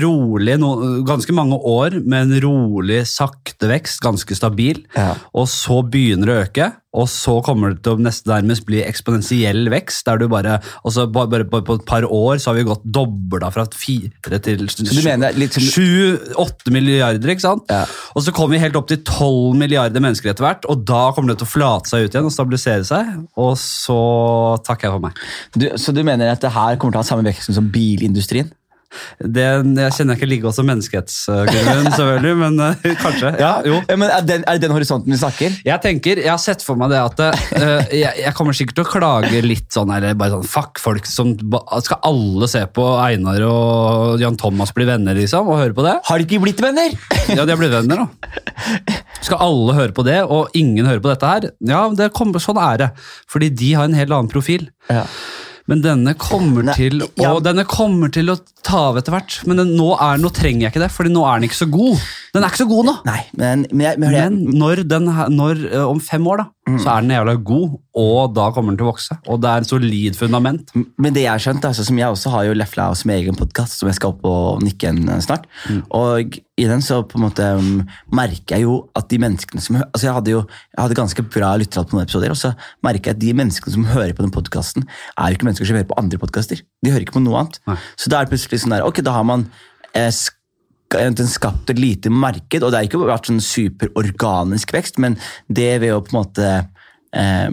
[0.00, 0.70] rolig, no,
[1.06, 5.14] ganske mange år med en rolig, sakte vekst, ganske stabil, Ja.
[5.36, 6.70] og så begynner det å øke.
[6.96, 10.02] Og så kommer det til å nesten nærmest bli eksponentiell vekst.
[10.06, 12.84] der du bare, og så bare, bare på, et par år så har vi gått
[12.84, 17.70] dobla fra fire til Sju-åtte milliarder, ikke sant?
[17.70, 17.84] Ja.
[18.16, 21.32] Og så kommer vi helt opp til 12 milliarder mennesker etter hvert, og da kommer
[21.32, 24.00] det til å flate seg ut igjen og stabilisere seg, og så
[24.66, 25.22] takker jeg for meg.
[25.54, 28.50] Du, så du mener at det her kommer til å ha samme vekst som bilindustrien?
[29.20, 33.32] Det, jeg kjenner ikke like godt som menneskehetskurven, selvfølgelig, men eh, kanskje.
[33.40, 33.78] Ja, jo.
[33.86, 35.58] Ja, men er, den, er det den horisonten vi snakker?
[35.66, 38.86] Jeg tenker, jeg har sett for meg det at uh, jeg, jeg kommer sikkert til
[38.86, 41.32] å klage litt sånn, eller bare sånn, fuck folk som
[41.84, 45.96] Skal alle se på Einar og Jan Thomas bli venner, liksom, og høre på det?
[46.08, 46.96] Har de ikke blitt venner?
[47.30, 48.96] Ja, de har blitt venner, da.
[49.22, 51.46] Skal alle høre på det, og ingen hører på dette her?
[51.62, 52.88] Ja, det kommer, sånn er det.
[53.30, 54.66] Fordi de har en helt annen profil.
[54.90, 55.04] Ja.
[55.70, 57.34] Men denne kommer Nei, til å, ja.
[57.44, 59.36] denne kommer til å ta av etter hvert.
[59.46, 61.68] Men den, nå, er, nå trenger jeg ikke det, Fordi nå er den ikke så
[61.70, 62.08] god.
[62.34, 62.94] Den er ikke så god nå.
[63.08, 66.76] Nei, men, men, men, Men når den, når, eh, om fem år, da, Mm.
[66.78, 69.16] så er den jævla god, og da kommer den til å vokse.
[69.32, 70.68] Og det er en solid fundament.
[71.00, 73.78] Men det jeg har skjønt, altså, som jeg også har jo Lefla som egen podkast,
[73.80, 75.48] som jeg skal opp og nikke igjen snart.
[75.48, 75.88] snart.
[75.96, 77.80] Og i den så på en måte um,
[78.14, 81.54] merker jeg jo at de menneskene som altså Jeg hadde jo jeg hadde ganske bra
[81.58, 82.52] lyttertall på noen episoder, og så
[82.86, 84.86] merker jeg at de menneskene som hører på den podkasten,
[85.18, 86.62] er jo ikke mennesker som hører på andre podkaster.
[86.84, 87.58] De hører ikke på noe annet.
[87.66, 87.80] Nei.
[87.98, 89.48] Så da er det plutselig sånn der, ok, da har man
[89.96, 90.12] eh,
[90.90, 95.16] skapt et lite marked, og det har ikke vært sånn superorganisk vekst, men
[95.48, 96.50] det ved å på en måte
[97.12, 97.50] eh,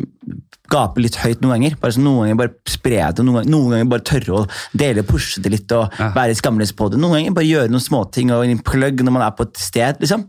[0.67, 1.76] gape litt høyt noen ganger.
[1.80, 4.41] Bare så Noen ganger bare spre det, noen ganger, noen ganger bare tørre å
[4.78, 6.10] dele og pushe det litt og Ja.
[6.12, 7.00] være skamløs på det.
[7.00, 9.95] Noen ganger bare gjøre noen småting og plugg når man er på et sted.
[10.02, 10.26] liksom.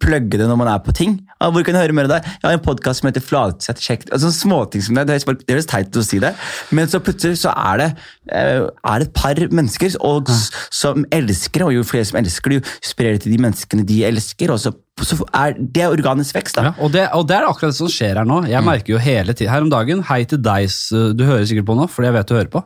[0.00, 1.18] Plugge det når man er på ting.
[1.40, 2.24] Ja, hvor kan jeg høre mer av det?
[2.24, 5.06] Jeg har en podkast som heter Flatsett, Sjekk altså, Småting som det.
[5.06, 6.34] Det høres teit ut å si det,
[6.72, 7.90] men så plutselig så er det,
[8.32, 10.36] er et par mennesker og, ja.
[10.74, 14.02] som elsker og jo flere som elsker det, jo sprer det til de menneskene de
[14.08, 14.74] elsker, og så
[15.06, 16.56] så er det er organisk vekst.
[16.56, 16.62] da.
[16.68, 18.40] Ja, og, det, og det er akkurat det som skjer her nå.
[18.50, 20.72] Jeg merker jo hele tiden, Her om dagen, hei til deg,
[21.14, 22.64] du hører sikkert på nå, fordi jeg vet du hører på.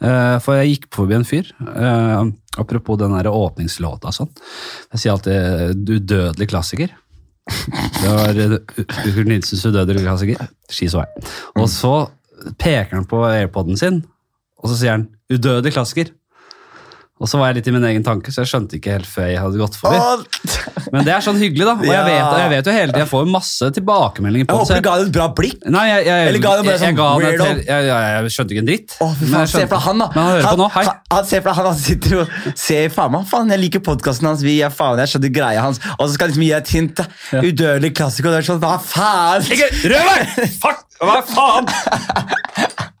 [0.00, 4.30] Uh, for jeg gikk forbi en fyr, Uh, apropos den der åpningslåta og sånn.
[4.94, 6.94] Jeg sier alltid 'udødelig klassiker'.
[8.00, 8.54] Det var eh,
[8.86, 10.46] Kurt Nilsens udødelige klassiker.
[10.70, 11.08] Ski så vei.
[11.60, 11.94] Og så
[12.60, 14.02] peker han på airpoden sin,
[14.64, 16.14] og så sier han 'udødelig klassiker'.
[17.22, 19.28] Og så var jeg litt i min egen tanke, så jeg skjønte ikke helt før
[19.30, 19.98] jeg hadde gått forbi.
[20.90, 21.74] Men det er sånn hyggelig, da.
[21.78, 24.64] Og jeg vet, jeg vet jo hele tiden, jeg får masse tilbakemeldinger på det.
[24.64, 25.60] Jeg håper du ga det et bra blikk.
[25.76, 27.46] Nei, jeg, jeg, Eller ga det bare sånn weirdo?
[27.68, 28.96] jeg, skjønte ikke en dritt.
[28.98, 30.08] Å, Men jeg Se for han, da.
[30.10, 30.68] Men han hører på nå.
[30.74, 30.84] Hei.
[31.14, 34.30] Han, ser se for han, han sitter og ser faen meg, faen, jeg liker podkasten
[34.32, 36.64] hans, vi er faen, jeg skjønner greia hans, og så skal han liksom gi deg
[36.64, 36.98] et hint.
[36.98, 37.44] da.
[37.46, 39.46] Udødelig klassiker, og det er sånn, hva faen?
[39.54, 40.34] Ikke rør meg!
[40.64, 40.82] Fuck!
[41.04, 41.66] Hva faen?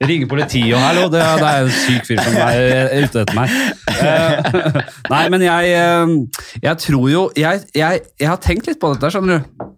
[0.02, 3.52] Ringer politiet og hallo, det, det er en syk fyr som er ute etter meg.
[3.94, 4.80] Uh,
[5.12, 9.12] nei, men jeg, eh, jeg tror jo jeg, jeg, jeg har tenkt litt på dette,
[9.14, 9.70] skjønner du.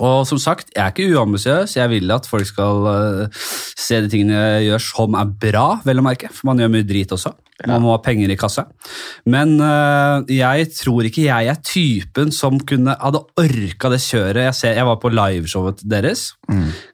[0.00, 1.76] Og som sagt, jeg er ikke uambisiøs.
[1.76, 3.44] Jeg vil at folk skal uh,
[3.76, 6.32] se de tingene jeg gjør som er bra, vel å merke.
[6.32, 7.34] For man gjør mye drit også.
[7.68, 8.64] Man må ha penger i kassa.
[9.28, 14.46] Men uh, jeg tror ikke jeg er typen som kunne hadde orka det kjøret.
[14.48, 16.30] Jeg, ser, jeg var på liveshowet deres.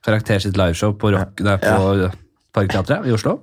[0.04, 2.10] Karakter sitt liveshow på, rock, nei, på
[2.58, 3.38] Parkteatret i Oslo.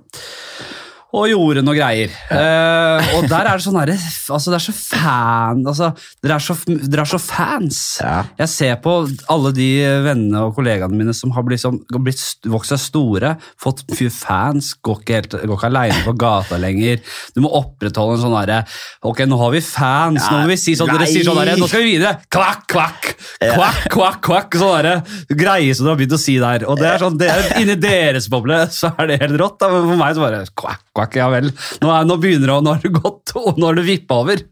[1.14, 2.10] Og gjorde noe greier.
[2.26, 5.90] Uh, og der er det sånn herre altså Det er så fan altså,
[6.24, 7.80] dere, er så, dere er så fans.
[8.02, 8.16] Ja.
[8.42, 8.96] Jeg ser på
[9.32, 9.68] alle de
[10.06, 14.72] vennene og kollegaene mine som har blitt, som, blitt vokst seg store, fått mye fans,
[14.84, 16.98] går ikke, helt, går ikke alene på gata lenger.
[17.36, 18.62] Du må opprettholde en sånn herre
[19.06, 21.68] Ok, nå har vi fans, nå må vi si sånn dere sier sånn herre Nå
[21.70, 22.16] skal vi videre!
[22.32, 23.12] Kvakk, kvakk!
[23.40, 24.58] Kvakk, kvakk, kvakk!
[24.58, 24.96] Sånn herre
[25.30, 26.66] greie som du har begynt å si der.
[26.70, 29.58] Og det er sånn, det er, Inni deres boble så er det helt rått.
[29.62, 29.70] Da.
[29.72, 31.50] Men for meg så bare kvakk, kvakk, ja vel.
[31.82, 34.44] Nå, er, nå begynner det, nå har det gått, og nå har det vippa over.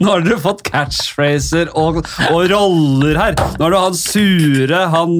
[0.00, 2.00] Nå har dere fått catchphraser og,
[2.32, 3.36] og roller her.
[3.60, 5.12] Nå er du han sure, han,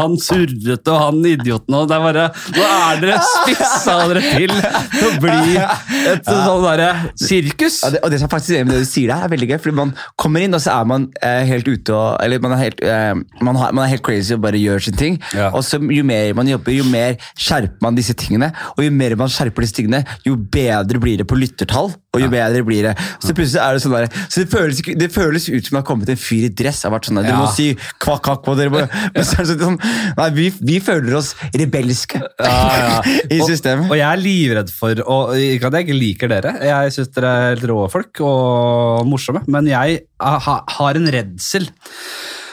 [0.00, 1.76] han surrete og han idioten.
[1.78, 2.24] Og det er bare,
[2.56, 6.88] nå er dere spissa dere til til å bli et sånn derre
[7.18, 7.80] sirkus.
[7.84, 9.58] Ja, det, og det som er faktisk med det du sier der, er veldig gøy,
[9.62, 12.62] fordi man kommer inn, og så er man eh, helt ute og Eller man er
[12.64, 15.20] helt, eh, man, har, man er helt crazy og bare gjør sin ting.
[15.36, 15.50] Ja.
[15.54, 18.50] Og så jo mer man jobber, jo mer skjerper man disse tingene.
[18.76, 21.92] Og jo mer man skjerper disse tingene, jo bedre blir det på lyttertall.
[22.10, 22.92] Og jo bedre blir det.
[23.22, 25.86] Så plutselig er det sånn der, så det føles, det føles ut som det har
[25.86, 26.80] kommet en fyr i dress.
[26.82, 27.44] Har vært sånn der, Dere Ja.
[27.44, 27.68] må si
[28.02, 28.72] kvakk, kvakk på dere.
[28.74, 28.82] må-
[29.14, 29.78] Men så er det sånn,
[30.18, 32.18] nei, vi, vi føler oss rebelske
[33.36, 33.86] i systemet.
[33.86, 37.12] Og, og jeg er livredd for og Ikke at jeg ikke liker dere, jeg syns
[37.14, 41.70] dere er helt rå folk og morsomme, men jeg ha, har en redsel.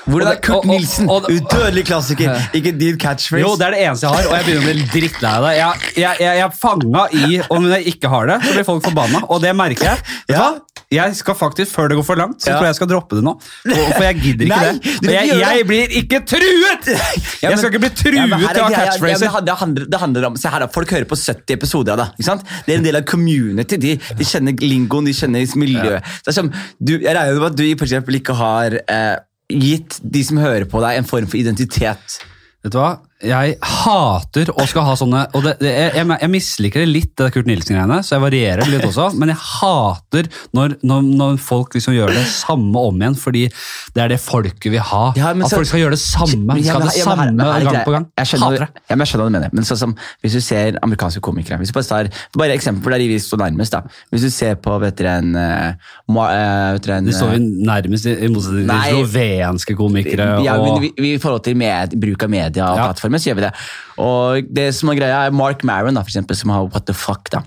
[0.08, 1.10] Hvordan er Kurt Nilsen?
[1.12, 2.38] Udødelig klassiker.
[2.58, 3.44] Ikke din catchphrase.
[3.44, 5.54] Jo, det er det eneste jeg har, og jeg begynner å bli drittlei av det.
[5.58, 9.24] Jeg, jeg, jeg, er fanga i Om jeg ikke har det, så blir folk forbanna,
[9.28, 10.08] og det merker jeg.
[10.32, 10.48] Vet Ja.
[10.88, 12.54] Jeg skal faktisk, Før det går for langt, så Ja.
[12.56, 13.34] tror jeg jeg skal droppe det nå.
[13.66, 15.10] For jeg gidder ikke Nei, det.
[15.10, 16.88] Og jeg, jeg blir ikke truet!
[17.44, 19.28] Ja, Jeg skal ikke bli truet Ja, men her er greia- catchphraser.
[19.28, 22.00] Ja, det, handler, det handler om se her da, Folk hører på 70 episoder av
[22.00, 22.08] det.
[22.16, 22.48] ikke sant?
[22.66, 23.78] Det er en del av community.
[23.84, 26.08] De, de kjenner lingoen, de kjenner miljøet.
[26.24, 29.16] Det er som, du, jeg regner med at du for eksempel ikke har eh,
[29.52, 32.20] gitt de som hører på deg, en form for identitet.
[32.64, 32.98] Vet du hva?
[33.18, 37.32] Jeg hater å skal ha sånne og det, det, jeg, jeg, misliker det litt, det
[37.34, 39.08] Kurt Nilsen-greiene, så jeg varierer litt også.
[39.18, 43.48] Men jeg hater når, når, når folk liksom gjør det samme om igjen, fordi
[43.96, 45.02] det er det folket vil ha.
[45.18, 46.60] Ja, At så- folk skal gjøre det samme.
[46.62, 48.06] Skal det samme her- her er gang på gang.
[48.22, 48.84] Jeg skjønner, Hater det.
[48.92, 49.56] Ja, jeg skjønner hva du mener.
[49.58, 53.06] Men så, som, hvis du ser amerikanske komikere hvis du Bare tar, bare eksempel der
[53.06, 53.74] vi står nærmest.
[53.74, 53.82] da.
[54.14, 57.38] Hvis du ser på vet dere, en, eh, eh, vet dere, en De står eh,
[57.38, 60.30] jo nærmest i, motsetning til slovenske komikere.
[60.46, 62.88] Ja, men og, vi, vi, I forhold til med, bruk av media og Ja.
[63.08, 63.54] Plattformer, så gjør vi det.
[63.98, 66.94] Og det som er greia er Mark Maron, da, for eksempel, som har What the
[66.94, 67.32] fuck.
[67.34, 67.42] da?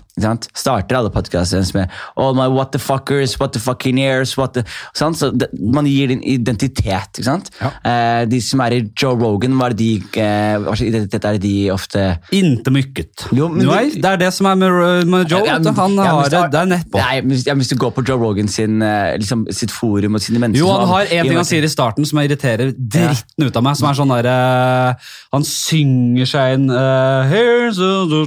[0.53, 4.65] Starter alle podkastene med All my what the fuckers, what the fucking ears what the?
[4.93, 7.17] Så det, Man gir din identitet.
[7.17, 7.51] ikke sant?
[7.61, 7.71] Ja.
[7.87, 11.39] Eh, de som er i Joe Rogan, hva er de, eh, hva slags identitet er
[11.41, 12.03] de ofte
[12.35, 13.27] Inte mykket.
[13.31, 15.45] Jo, men Nei, det- er det som er med, med Joe.
[15.45, 15.73] Ja, men.
[15.75, 16.99] Han ja, har det, det er nettopp.
[16.99, 20.39] Nei, men hvis, du går på Joe Rogan sin, eh, liksom, sitt forum og sine
[20.39, 23.63] mennesker Jo, han har en ting han sier i starten som irriterer dritten ut av
[23.63, 23.77] meg.
[23.77, 24.97] Som er sånn der,
[25.31, 28.25] Han synger seg inn uh, Here's a uh,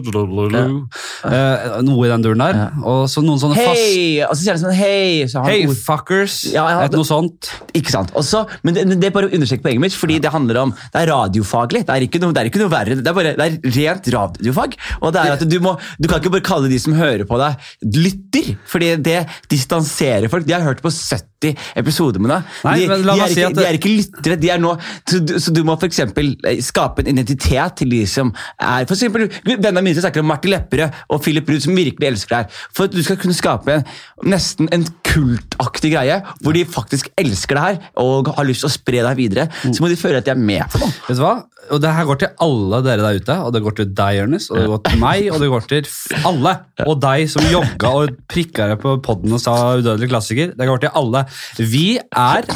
[1.84, 2.58] Noe i den duren der.
[2.82, 4.24] Og så noen sånne fast Hei!
[4.26, 5.26] Og så sier han sånn hei!
[5.30, 6.40] Så Hey, ord- fuckers!
[6.52, 7.50] Ja, ja, noe sånt.
[7.76, 8.12] Ikke sant?
[8.18, 11.10] Også, men det, det bare å understreke poenget mitt, fordi det handler om Det er
[11.12, 11.84] radiofaglig.
[11.88, 12.98] Det er ikke noe, det er ikke noe verre.
[13.00, 14.78] Det er bare det er rent radiofag.
[15.00, 17.40] Og det er at du, må, du kan ikke bare kalle de som hører på
[17.40, 18.54] deg, lytter.
[18.70, 19.20] Fordi det
[19.52, 20.46] distanserer folk.
[20.48, 22.52] De har hørt på 70 episoder med deg.
[22.64, 24.38] Nei, de, de, er si ikke, at de er ikke lyttere.
[24.40, 24.74] De er nå,
[25.08, 28.96] så, du, så du må eksempel eh, skape en identitet til de som er for
[28.96, 32.60] eksempel, Vennene mine snakker om Martin Lepperød og Philip Ruud, som virkelig elsker deg.
[32.74, 33.80] For at du skal kunne skape
[34.24, 38.74] nesten en kultaktig greie, hvor de faktisk elsker det her og har lyst til å
[38.74, 40.94] spre det her videre, så må de føle at de er med på noe.
[41.08, 41.34] Vet du hva?
[41.72, 44.50] Og Det her går til alle dere der ute, og det går til deg, Jonis,
[44.50, 45.86] og det går til meg, og det går til
[46.28, 46.52] alle.
[46.84, 50.52] Og deg som jogga og prikka deg på podden og sa udødelig klassiker.
[50.58, 51.22] Det går til alle.
[51.56, 52.48] Vi er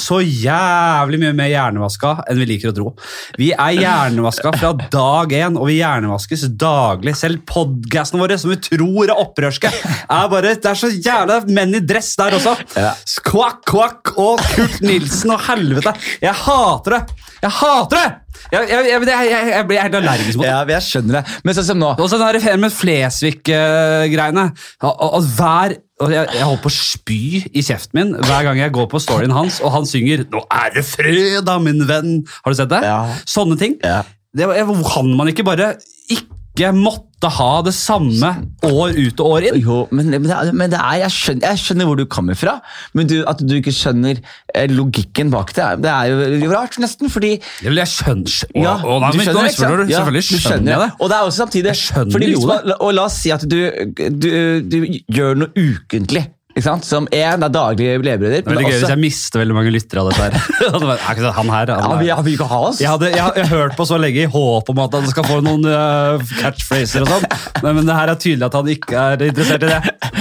[0.00, 2.94] så jævlig mye mer hjernevaska enn vi liker å tro.
[3.36, 7.16] Vi er hjernevaska fra dag én, og vi hjernevaskes daglig.
[7.20, 9.68] Selv podkastene våre, som vi tror er opprørske,
[10.08, 12.54] er bare Det er så jævla menn i dress der også.
[12.76, 12.92] Ja.
[13.26, 15.94] Kvakk, kvakk og Kurt Nilsen og helvete.
[16.22, 17.30] Jeg hater det!
[17.44, 18.10] Jeg hater det!
[18.52, 20.50] Jeg, jeg, jeg, jeg, blir helt allergisk mot det.
[20.52, 21.38] Ja, jeg skjønner det.
[21.46, 24.46] Men sånn som nå Og så den med Flesvig-greiene.
[24.90, 25.78] Og hver
[26.10, 27.20] jeg, jeg holder på å spy
[27.54, 30.74] i kjeften min hver gang jeg går på storyen hans, og han synger 'Nå er
[30.74, 32.26] det fredag, min venn'.
[32.42, 32.82] Har du sett det?
[32.82, 33.14] Ja.
[33.24, 33.78] Sånne ting.
[33.78, 34.02] Ja.
[34.34, 35.76] Det, kan man ikke bare
[36.10, 36.33] ikke
[36.76, 38.28] måtte ha det samme
[38.68, 39.56] år ut og år inn?
[39.64, 42.58] Jo, men, men, det, men det er, jeg, skjønner, jeg skjønner hvor du kommer fra,
[42.94, 44.20] men du, at du ikke skjønner
[44.54, 46.12] eh, logikken bak det, det er
[46.44, 47.10] jo rart, nesten.
[47.10, 47.32] fordi
[47.64, 48.36] vil jeg skjønne.
[48.60, 49.84] Ja, Å, nei, du men, skjønner, ikke misforstår.
[49.88, 50.90] Ja, Selvfølgelig du skjønner jeg det.
[51.00, 51.76] Og det er også samtidig
[52.14, 53.58] fordi man- Og la oss si at du,
[53.96, 54.30] du,
[54.62, 54.78] du
[55.10, 56.26] gjør noe ukentlig.
[56.54, 56.74] Ikke?
[56.86, 58.44] Som én av daglige levebrøder.
[58.46, 60.34] Det er gøy hvis jeg mister veldig mange lyttere av dette her.
[60.94, 61.72] Er ikke han her?
[61.82, 62.78] Han ja, vi kan ha oss.
[62.82, 65.26] Jeg, hadde, jeg, jeg har hørt på så lenge i håp om at han skal
[65.26, 67.26] få noen uh, catchphraser og sånn,
[67.64, 69.80] men, men det her er tydelig at han ikke er interessert i det.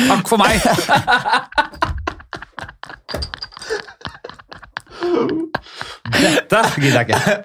[0.10, 0.58] Takk for meg!
[6.04, 7.36] Dette gidder jeg ikke.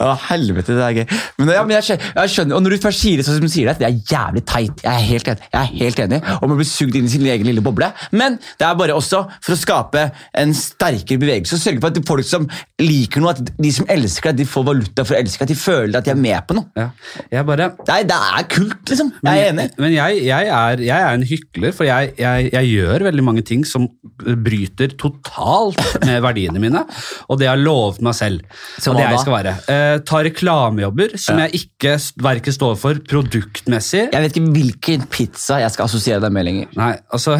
[0.00, 1.14] Å, helvete, det er gøy.
[1.40, 3.46] Men, ja, men jeg, skjønner, jeg skjønner, og når du først sier det sånn som
[3.48, 4.84] du sier det, det er jævlig teit.
[4.84, 5.48] Jeg er helt enig.
[5.50, 6.20] Jeg er helt enig.
[6.38, 7.90] Og man blir sugd inn i sin egen lille boble.
[8.14, 10.04] Men det er bare også for å skape
[10.38, 12.46] en sterkere bevegelse og sørge for at folk som
[12.80, 15.58] liker noe, at de som elsker deg, de får valuta for å elske, at de
[15.58, 16.70] føler at de er med på noe.
[16.78, 16.88] Ja,
[17.34, 17.72] jeg bare...
[17.90, 19.12] Nei, det er kult, liksom.
[19.26, 19.66] Jeg er enig.
[19.82, 23.66] Men jeg, jeg, er, jeg er en hykler, for jeg, jeg, gjør veldig mange ting
[23.66, 23.88] som
[24.20, 26.86] bryter totalt med verdiene mine,
[27.26, 28.60] og det er jeg lovet meg selv.
[28.78, 29.54] Som det jeg skal være.
[29.72, 34.06] Eh, ta reklamejobber som jeg ikke verken står for produktmessig.
[34.12, 36.70] Jeg vet ikke hvilken pizza jeg skal assosiere deg med lenger.
[36.78, 37.38] Nei, altså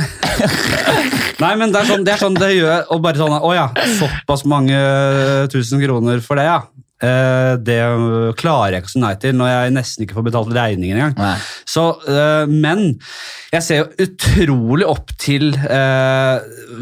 [1.40, 3.66] Nei, men det er sånn det, er sånn det gjør Og bare sånn Å ja,
[3.96, 4.76] såpass mange
[5.53, 6.59] tusen kroner for det, ja.
[7.00, 7.78] Eh, det
[8.40, 11.16] klarer jeg ikke å si nei til når jeg nesten ikke får betalt regningen engang.
[11.16, 11.36] Nei.
[11.68, 13.00] Så, eh, men
[13.54, 16.36] jeg ser jo utrolig opp til eh,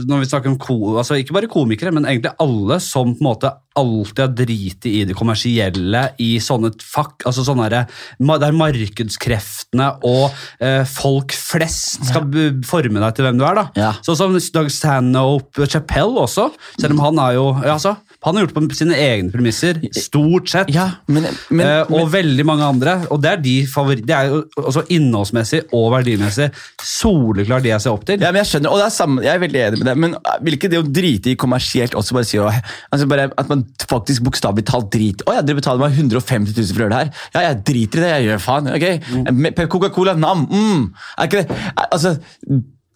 [0.05, 3.29] Når vi snakker om ko, altså ikke bare komikere, men egentlig alle som på en
[3.31, 7.87] måte alltid har driti i det kommersielle i sånne fakk, altså sånne der,
[8.43, 10.35] der markedskreftene og
[10.91, 12.27] folk flest skal
[12.67, 13.61] forme deg til hvem du er.
[13.61, 13.65] da.
[13.79, 13.93] Ja.
[14.03, 17.95] Sånn som Doug Stanhope Chappelle også, selv om han er jo altså,
[18.27, 19.79] han har gjort det på sine egne premisser,
[20.09, 20.73] stort sett.
[20.75, 22.95] Ja, men, men, Eh, og men veldig mange andre.
[23.13, 26.49] Og det er de favoritt, Det er jo også innholdsmessig og verdimessig
[26.83, 28.21] soleklart de jeg ser opp til.
[28.21, 30.17] Ja, men Jeg skjønner, og det er samme, jeg er veldig enig med det, men
[30.47, 34.23] vil ikke det å drite i kommersielt også bare si altså bare At man faktisk
[34.27, 37.13] bokstavelig talt driter Å ja, dere betaler meg 150 000 for å gjøre det her.
[37.35, 38.73] Ja, jeg driter i det, jeg gjør faen.
[38.75, 38.87] ok?
[39.29, 39.69] Mm.
[39.69, 40.83] Coca-Cola, nam, mm.
[41.19, 42.17] Er ikke det Altså,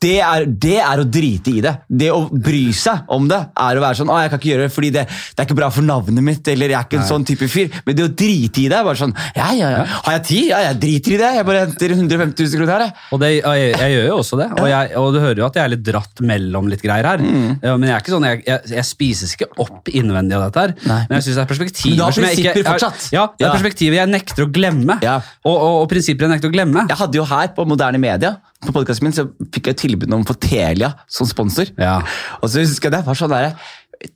[0.02, 1.72] det er, det er å drite i det.
[1.88, 4.66] Det å bry seg om det er å være sånn Å, jeg kan ikke gjøre
[4.66, 7.08] det fordi det, det er ikke bra for navnet mitt, eller jeg er ikke en
[7.08, 7.70] sånn type fyr.
[7.86, 9.84] Men det å drite i det er bare sånn Ja, ja, ja.
[10.06, 10.44] Har jeg tid?
[10.50, 11.30] Ja, jeg driter i det.
[11.38, 13.06] Jeg bare henter 150 000 kroner her, jeg.
[13.12, 14.48] Og det, jeg, jeg gjør jo også det.
[14.58, 17.22] Og, jeg, og du hører jo at jeg er litt dratt mellom litt greier her.
[17.22, 17.48] Mm.
[17.62, 20.74] Ja, men jeg er ikke sånn, jeg, jeg, spises ikke opp innvendig av dette her.
[20.90, 21.00] Nei.
[21.08, 23.10] Men jeg syns det er perspektiver Men du har som jeg ikke- prinsipper fortsatt.
[23.14, 24.98] Ja, det er perspektiver jeg nekter å glemme.
[25.04, 25.18] Ja.
[25.44, 26.86] Og, og, og prinsipper jeg nekter å glemme.
[26.90, 30.24] Jeg hadde jo her på Moderne Media på podcasten min, så fikk jeg tilbud om
[30.24, 31.72] å få Telia som sponsor.
[31.80, 32.00] Ja.
[32.40, 33.54] Og så husker jeg det var sånn der,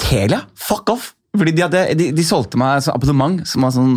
[0.03, 0.45] Telia?
[0.59, 1.13] Fuck off!
[1.37, 3.97] Fordi de, hadde, de, de solgte meg sånn abonnement som var sånn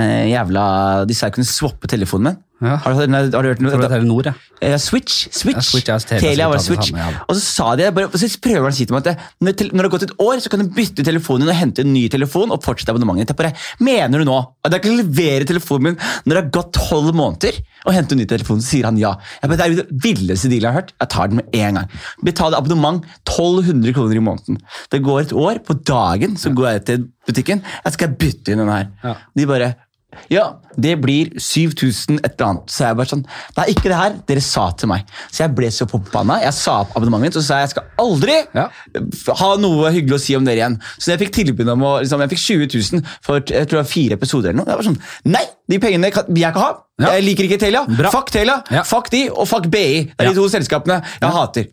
[0.00, 0.62] eh, jævla
[1.08, 2.38] De sa jeg kunne swappe telefonen min.
[2.58, 2.74] Ja.
[2.82, 3.70] Har, du, har du hørt noe?
[3.70, 4.78] Tror det er Telenor, ja.
[4.82, 5.28] Switch.
[5.30, 5.54] Switch.
[5.54, 6.88] Ja, Switch ja, Telia, Telia var Switch.
[6.90, 7.20] samme, ja.
[7.30, 9.54] Og så sa de, bare, så prøver han å si til meg at det, når,
[9.60, 11.84] det, når det har gått et år, så kan du bytte telefonen din og hente
[11.86, 13.38] en ny telefon og fortsette abonnementet.
[13.38, 17.14] Bare, Mener du nå at jeg kan levere telefonen min når det har gått tolv
[17.14, 18.62] måneder, og hente en ny telefon?
[18.64, 19.14] Så sier han ja.
[19.38, 20.94] Jeg bare, det er det villeste dealet jeg har hørt.
[20.98, 21.92] Jeg tar den med en gang.
[22.26, 24.58] Betaler abonnement 1200 kroner i måneden.
[24.90, 27.62] Det går et år, på dagen så går jeg til butikken.
[27.84, 28.90] Jeg skal bytte inn den her.
[29.04, 29.14] Ja.
[29.38, 29.76] De bare
[30.32, 30.44] ja,
[30.80, 32.72] det blir 7000 et eller annet.
[32.72, 35.04] Så jeg bare sånn, det er ikke det her dere sa til meg.
[35.30, 36.40] Så jeg ble så forbanna.
[36.42, 38.68] Jeg sa opp abonnementet mitt og sa jeg skal aldri Ja.
[39.42, 40.78] ha noe hyggelig å si om dere igjen.
[40.98, 43.84] Så jeg fikk tilbud om å, liksom, jeg fikk 20 000 for jeg tror det
[43.84, 44.70] var fire episoder eller noe.
[44.72, 45.00] Jeg var sånn,
[45.36, 46.70] nei, de pengene kan, vil jeg ikke ha.
[46.98, 47.10] Ja.
[47.14, 47.84] Jeg liker ikke Telia.
[47.86, 48.10] Bra.
[48.10, 48.82] Fuck Telia, Ja.
[48.82, 50.08] fuck de, og fuck BI.
[50.08, 51.68] Det er de to selskapene jeg hater.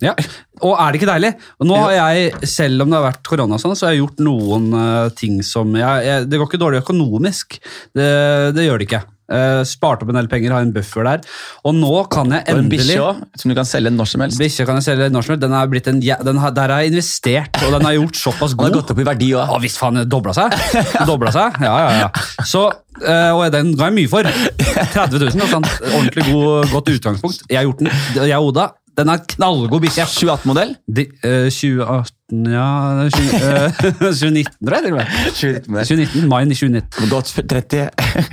[0.62, 1.32] Og er det ikke deilig?
[1.66, 4.68] Nå har jeg, Selv om det har vært korona, sånn, så har jeg gjort noen
[4.78, 7.58] eh, ting som jeg, jeg, Det går ikke dårlig økonomisk.
[7.96, 8.10] Det,
[8.56, 9.02] det gjør det ikke.
[9.26, 11.24] Eh, sparte opp en del penger, har en buffer der.
[11.66, 14.42] Og nå kan jeg Og en endelig bikkje som du kan selge når som helst.
[14.42, 15.44] Bikkje kan jeg selge når som helst.
[15.46, 18.54] Den er blitt en, den har, der har jeg investert, og den har gjort såpass
[18.54, 18.68] god.
[18.68, 19.54] Den har gått opp i verdi òg.
[19.56, 20.54] Ja visst faen, dobla seg.
[21.10, 22.46] Dobla seg, ja, ja, ja.
[22.46, 22.68] Så,
[23.02, 24.30] uh, og den ga jeg mye for.
[24.94, 27.46] 30 000, og ordentlig god, godt utgangspunkt.
[27.50, 30.06] Jeg har gjort den, jeg og Oda, den er knallgod bikkje.
[30.08, 30.76] 2018-modell.
[30.88, 34.84] Uh, eh, 2018, ja, det er 20, eh, 2019 tror jeg.
[34.84, 35.86] til og med.
[35.86, 37.10] 2019, Mai 2019.
[37.12, 37.84] Gått 30.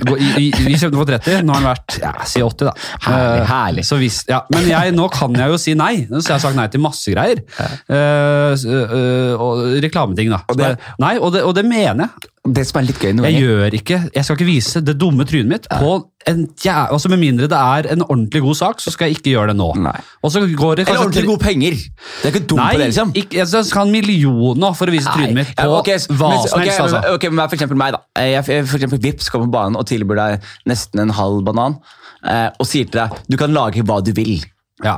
[0.09, 2.73] Gå- I, i, vi kjøpte for 30, nå har den vært ja, si 80 da.
[3.05, 3.85] Herlig, Eh, herlig.
[3.85, 5.93] Så hvis, ja, men jeg, nå kan jeg jo si nei.
[6.09, 7.43] Så jeg har sagt nei til masse greier.
[7.61, 10.41] Eh, uh, eh, og reklameting da.
[10.49, 12.29] Og det- nei, og det, og det mener jeg.
[12.43, 15.23] Det som er litt gøy noen Jeg gjør ikke, jeg skal ikke vise det dumme
[15.23, 15.93] trynet mitt på
[16.27, 19.31] en ja, Altså Med mindre det er en ordentlig god sak, så skal jeg ikke
[19.37, 19.69] gjøre det nå.
[19.79, 19.93] Nei.
[20.19, 20.91] Og så går det kanskje...
[20.91, 21.77] Eller ordentlig gode penger.
[21.79, 23.13] Det er ikke dumt Nei, på det, liksom.
[23.21, 25.89] ikke, jeg skal ha en million nå for å vise trynet mitt på Ja, ok,
[25.95, 26.77] s- hva men- som helst.
[26.79, 26.93] helst.
[26.93, 27.13] Altså.
[27.17, 28.01] Ok, men For eksempel meg, da.
[28.19, 31.77] Jeg, for eksempel Vips kommer på banen og tilbyr deg nesten en halv banan.
[32.23, 34.41] Eh, og sier til deg du kan lage hva du vil.
[34.83, 34.97] Ja,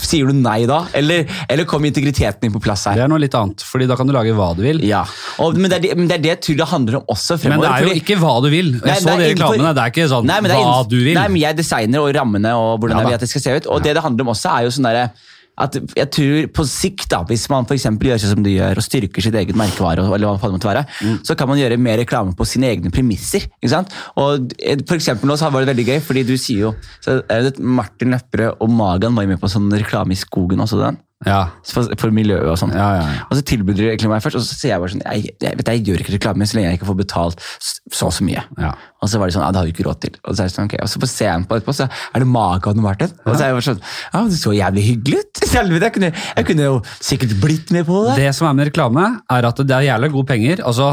[0.00, 0.86] Sier du nei da?
[0.98, 2.96] Eller, eller kommer integriteten din på plass her?
[2.96, 4.80] Det er noe litt annet, fordi da kan du lage hva du vil.
[4.88, 5.04] Ja,
[5.38, 7.60] og, men, det er, men det er det jeg tror det handler om også Men
[7.60, 8.72] det er jo fordi- ikke hva du vil.
[8.72, 9.74] Jeg Nei, så det i reklamene.
[9.76, 11.14] Det er ikke sånn Nei, er hva du vil.
[11.14, 13.56] Nei, men Jeg designer og rammene og hvordan Ja, jeg vil at det skal se
[13.60, 13.66] ut.
[13.66, 15.10] Og det det handler om også er jo sånn derre
[15.58, 18.82] at jeg tror På sikt, da, hvis man for gjør sånn som du gjør, og
[18.86, 21.18] styrker sitt eget merkevare, eller hva det måtte være, Mm.
[21.24, 23.46] så kan man gjøre mer reklame på sine egne premisser.
[23.62, 23.92] ikke sant?
[24.16, 27.22] Og eh, for eksempel nå så var det veldig gøy, fordi du sier jo så
[27.28, 30.78] er det Martin Lepperød og Magan var med på sånn reklame i skogen også.
[30.82, 31.40] den Ja.
[31.72, 32.74] for, for miljøet og sånn.
[32.76, 33.04] Ja, ja.
[33.28, 35.58] Og så tilbød de egentlig meg først, og så sier jeg bare sånn jeg, jeg,
[35.60, 37.44] vet, jeg gjør ikke reklame så lenge jeg ikke får betalt
[37.92, 38.42] så og så mye.
[38.60, 38.72] Ja.
[39.02, 40.16] Og så var de sånn, ja, det har du ikke råd til.
[40.22, 42.78] Og så det sånn, ok, og så på scenen på etterpå, så er det Magan
[42.78, 43.14] og Martin.
[43.24, 43.80] Og så er jeg bare sånn,
[44.12, 45.42] ja, det så jævlig hyggelig ut.
[45.52, 48.14] Selv jeg kunne, jeg kunne jo sikkert blitt med på det.
[48.20, 50.62] Det som er med reklame, er at det er jævlig gode penger.
[50.68, 50.92] Altså,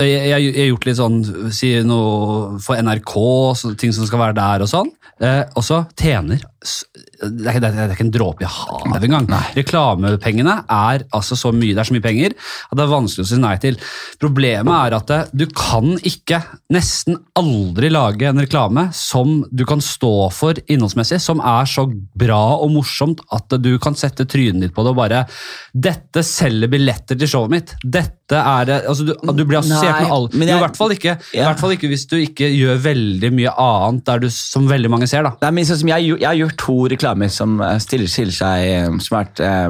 [0.00, 1.20] jeg, har gjort litt sånn,
[1.54, 3.14] si noe for NRK,
[3.60, 4.90] så, ting som skal være der og sånn.
[5.20, 9.26] Eh, og så tjener det er, ikke- det er ikke en dråpe i havet engang.
[9.70, 13.30] Reklamepengene er altså så mye, det er så mye penger at det er vanskelig å
[13.30, 13.78] si nei til.
[14.20, 16.40] Problemet er at det, du kan ikke
[16.74, 21.86] nesten aldri lage en reklame som du kan stå for innholdsmessig, som er så
[22.18, 25.24] bra og morsomt at du kan sette trynet ditt på det og bare
[25.70, 27.74] Dette selger billetter til showet mitt.
[27.84, 30.28] Dette det altså du, du blir assosiert Nei, med alle.
[30.46, 33.52] jeg- I hvert fall ikke, i hvert fall ikke hvis du ikke gjør veldig mye
[33.58, 35.22] annet du, som veldig mange ser.
[35.26, 35.32] da.
[35.42, 38.68] Nei, men sånn som jeg, jeg har gjort to reklamer som eh, stiller, stiller seg
[38.70, 39.68] eh, som vært eh,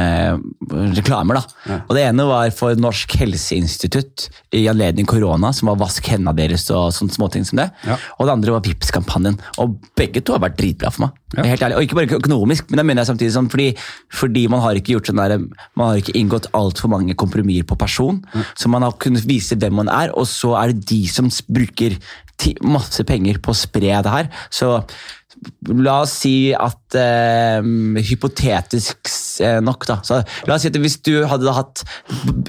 [0.00, 0.34] eh,
[0.96, 1.40] reklamer.
[1.40, 1.80] da.
[1.88, 6.70] Og Det ene var for Norsk helseinstitutt i anledning korona, som var 'vask hendene deres'
[6.74, 7.70] og sånne småting som det.
[7.86, 7.96] Ja.
[8.18, 9.38] Og det andre var Vipps-kampanjen.
[9.58, 11.10] Og begge to har vært dritbra for meg.
[11.36, 11.44] Ja.
[11.46, 11.76] Helt ærlig.
[11.76, 13.68] Og ikke bare økonomisk, men det mener jeg samtidig sånn, fordi,
[14.20, 15.36] fordi man har ikke gjort sånn der,
[15.78, 18.18] man har ikke inngått altfor mange kompromisser på person.
[18.58, 21.98] Så man har kunnet vise hvem man er, og så er det de som bruker
[22.64, 24.30] masse penger på å spre det her.
[24.50, 24.78] Så
[25.70, 27.62] La oss si at eh,
[28.10, 29.08] Hypotetisk
[29.64, 29.96] nok, da.
[30.04, 31.84] Så la oss si at Hvis du hadde hatt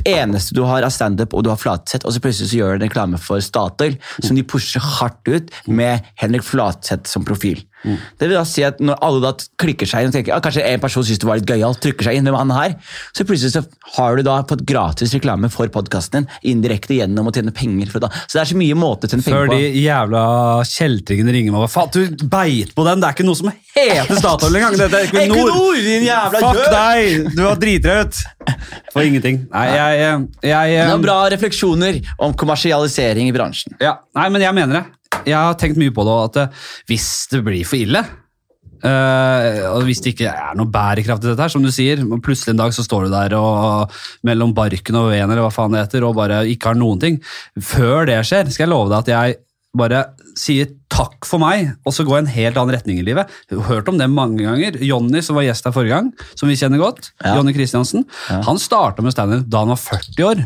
[0.08, 2.82] eneste du har av standup og du har Flatseth, og så plutselig så gjør du
[2.82, 7.62] en reklame for Statoil, som de pusher hardt ut med Henrik Flatseth som profil.
[7.84, 10.66] Det vil da si at Når alle da klikker seg inn og tenker ah, kanskje
[10.70, 12.76] en person synes det var litt gøyalt, trykker seg inn, hvem han her?
[13.18, 13.64] Så plutselig så
[13.98, 17.90] har du da fått gratis reklame for podkasten din indirekte gjennom å tjene penger.
[17.92, 18.12] For det.
[18.28, 20.24] Så det er så mye måter å tjene penger Før penger de jævla
[20.72, 21.66] kjeltringene ringer meg.
[21.66, 23.02] og faen, du beit på den!
[23.02, 24.78] Det er ikke noe som heter Statoil engang!
[24.80, 25.52] Dette er Equinor!
[25.52, 26.72] Equinor, din jævla Fuck gjøk!
[26.78, 27.30] deg!
[27.36, 27.44] Du
[27.82, 28.24] deg ut!
[28.92, 29.44] For ingenting.
[29.52, 33.78] Nei, jeg, jeg, jeg Det er bra refleksjoner om kommersialisering i bransjen.
[33.82, 34.84] Ja, nei, men jeg mener det.
[35.26, 38.04] Jeg har tenkt mye på det, at eh, hvis det blir for ille
[38.82, 42.22] Uh, og Hvis det ikke er noe bærekraft i dette, her, som du sier, og
[42.26, 43.94] plutselig en dag så står du der og
[44.26, 47.20] mellom barken og veden eller hva faen det heter, og bare ikke har noen ting.
[47.62, 49.38] Før det skjer, skal jeg love deg at jeg
[49.78, 50.00] bare
[50.40, 53.30] sier takk for meg, og så går jeg en helt annen retning i livet.
[53.70, 54.82] Hørt om det mange ganger.
[54.84, 57.38] Jonny, som var gjest her forrige gang, som vi kjenner godt, Ja.
[57.38, 60.44] Jonny Kristiansen, han starta med standup da han var 40 år.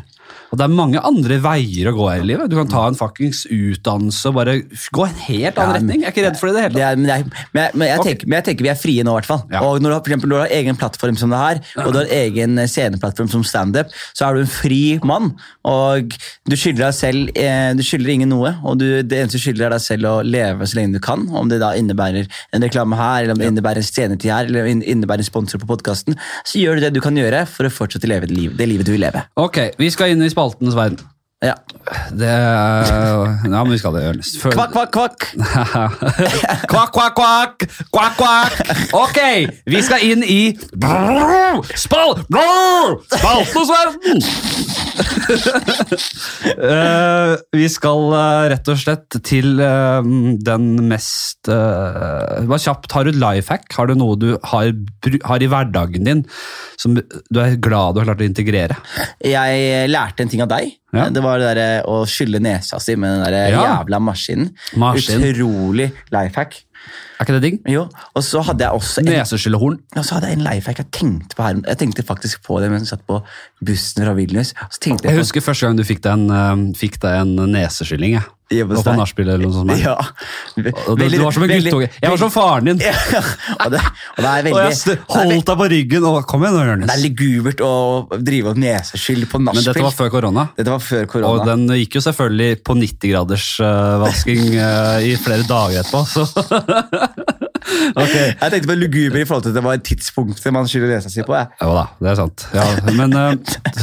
[0.52, 2.50] Og det er mange andre veier å gå her i livet.
[2.52, 4.54] Du kan ta en fuckings utdannelse og bare
[4.96, 6.02] gå en helt annen Ja, retning.
[6.04, 6.98] Jeg er ikke redd for det i det hele tatt.
[7.02, 8.06] men, jeg, men, jeg Ok.
[8.10, 9.44] tenker, men jeg tenker vi er frie nå, i hvert fall.
[9.52, 9.62] Ja.
[9.66, 11.92] Og når du har, for eksempel, når du har egen plattform som det her, og
[11.94, 15.32] du har egen eh, sceneplattform som standup, så er du en fri mann.
[15.66, 16.14] Og
[16.46, 19.68] du skylder deg selv eh, Du skylder ingen noe, og du, det eneste du skylder
[19.68, 21.26] er deg selv å leve så lenge du kan.
[21.36, 24.70] Om det da innebærer en reklame her, eller om det innebærer en scenetid her, eller
[24.72, 27.74] inn- innebærer en sponsor på podkasten, så gjør du det du kan gjøre for å
[27.74, 29.26] fortsette å leve det, liv, det livet du vil leve.
[29.42, 31.00] Ok, vi skal inn i spaltenes verden.
[31.44, 31.54] Ja.
[32.12, 34.38] Det Ja, men vi skal det, Ernest.
[34.42, 35.26] Før- Kvakk, kvakk, kvakk!
[36.72, 37.66] kvakk, kvakk, kvakk!
[37.94, 38.54] Kvakk, kvakk!
[38.94, 39.20] Ok,
[39.68, 40.58] vi skal inn i
[41.76, 42.16] Spal...
[43.12, 44.24] Spaltenes verden!
[46.46, 50.00] Eh, vi skal uh, rett og slett til uh,
[50.46, 53.66] den mest uh, Bare kjapt, har du life hack?
[53.76, 54.72] Har du noe du har,
[55.28, 56.24] har i hverdagen din
[56.80, 58.78] som du er glad du har klart å integrere?
[59.24, 60.76] Jeg lærte en ting av deg.
[60.96, 61.10] Ja.
[61.12, 63.66] Det var det der, å skylle nesa si med den der Ja.
[63.68, 64.54] jævla maskinen.
[64.80, 65.26] Maskin.
[65.32, 66.62] Utrolig life hack.
[67.16, 67.60] Er ikke det digg?
[67.72, 69.78] Jo, og så hadde jeg også en, Neseskyllehorn.
[69.96, 71.62] og så hadde jeg en life hack jeg tenkte på her.
[71.68, 73.22] Jeg tenkte faktisk på det mens jeg satt på
[73.66, 74.52] bussen fra Vilnius.
[74.70, 78.18] Så Jeg jeg, husker første gang du fikk deg en, fikk deg en neseskylling.
[78.20, 78.35] Jeg.
[78.46, 79.72] På nachspiel eller noe sånt.
[79.82, 79.96] ja.
[80.56, 81.88] Veldig, du, var som en guttunge.
[81.98, 82.84] Jeg var som faren din.
[82.86, 82.94] Ja,
[83.66, 86.86] og, det, og det er Og jeg holdt deg på ryggen og kom igjen Jonis.
[86.86, 87.06] Det er Jonis.
[87.08, 87.72] ligubert å
[88.22, 90.48] drive opp neseskyll på Men dette var før korona.
[90.58, 95.48] Dette var før Og den gikk jo selvfølgelig på 90-graders uh, vasking eh, i flere
[95.50, 96.26] dager etterpå, så
[98.02, 98.14] Ok.
[98.16, 101.12] Jeg tenkte på luguber i forhold til at det var et tidspunkt man skyller nesa
[101.12, 101.36] si på.
[101.38, 101.50] Jeg.
[101.62, 102.46] Jo da, det er sant.
[102.56, 103.34] Ja, men eh,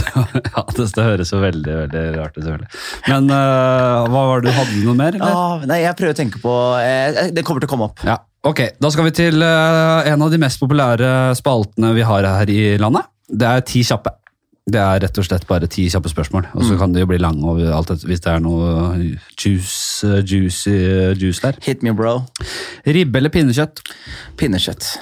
[0.56, 2.82] ja, det, høres jo veldig veldig rart ut, selvfølgelig.
[3.08, 5.18] Men eh, hva var det du hadde noe mer?
[5.18, 5.38] eller?
[5.42, 8.02] Ah, nei, jeg prøver å tenke på eh, Det kommer til å komme opp.
[8.06, 8.18] Ja,
[8.48, 8.64] ok.
[8.82, 13.08] Da skal vi til en av de mest populære spaltene vi har her i landet.
[13.32, 14.16] Det er Ti kjappe.
[14.62, 17.18] Det er rett og slett bare ti kjappe spørsmål, og så kan det jo bli
[17.18, 18.94] lange og alt dette, hvis det er noe
[19.34, 20.76] juice, juicy
[21.18, 21.58] juice der.
[21.66, 22.20] Hit me, bro.
[22.86, 23.82] Ribbe eller pinnekjøtt?
[24.38, 24.92] Pinnekjøtt.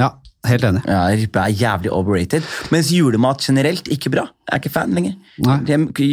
[0.00, 0.08] Ja,
[0.48, 0.84] helt enig.
[0.88, 2.46] Ja, Ribbe er jævlig overrated.
[2.74, 4.28] Mens julemat generelt, ikke bra.
[4.44, 5.14] Jeg er ikke fan lenger.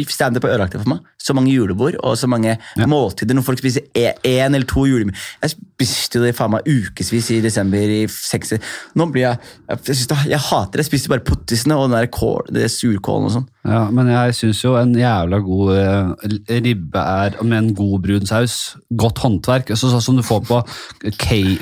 [0.08, 1.02] Standup er ødelagt for meg.
[1.20, 2.56] Så mange julebord og så mange
[2.88, 3.36] måltider.
[3.36, 7.92] Når folk spiser én eller to julemiddag Jeg spiste det faen meg ukevis i desember
[7.92, 8.54] i seks
[8.98, 10.86] Nå blir jeg Jeg, jeg, det, jeg hater det.
[10.86, 13.48] Jeg spiser bare pottisene og den der kål, det surkålen og sånn.
[13.68, 18.26] Ja, men jeg syns jo en jævla god eh, ribbe er med en god brun
[18.26, 18.78] saus.
[18.90, 19.76] Godt håndverk.
[19.76, 20.62] Så, sånn som du får på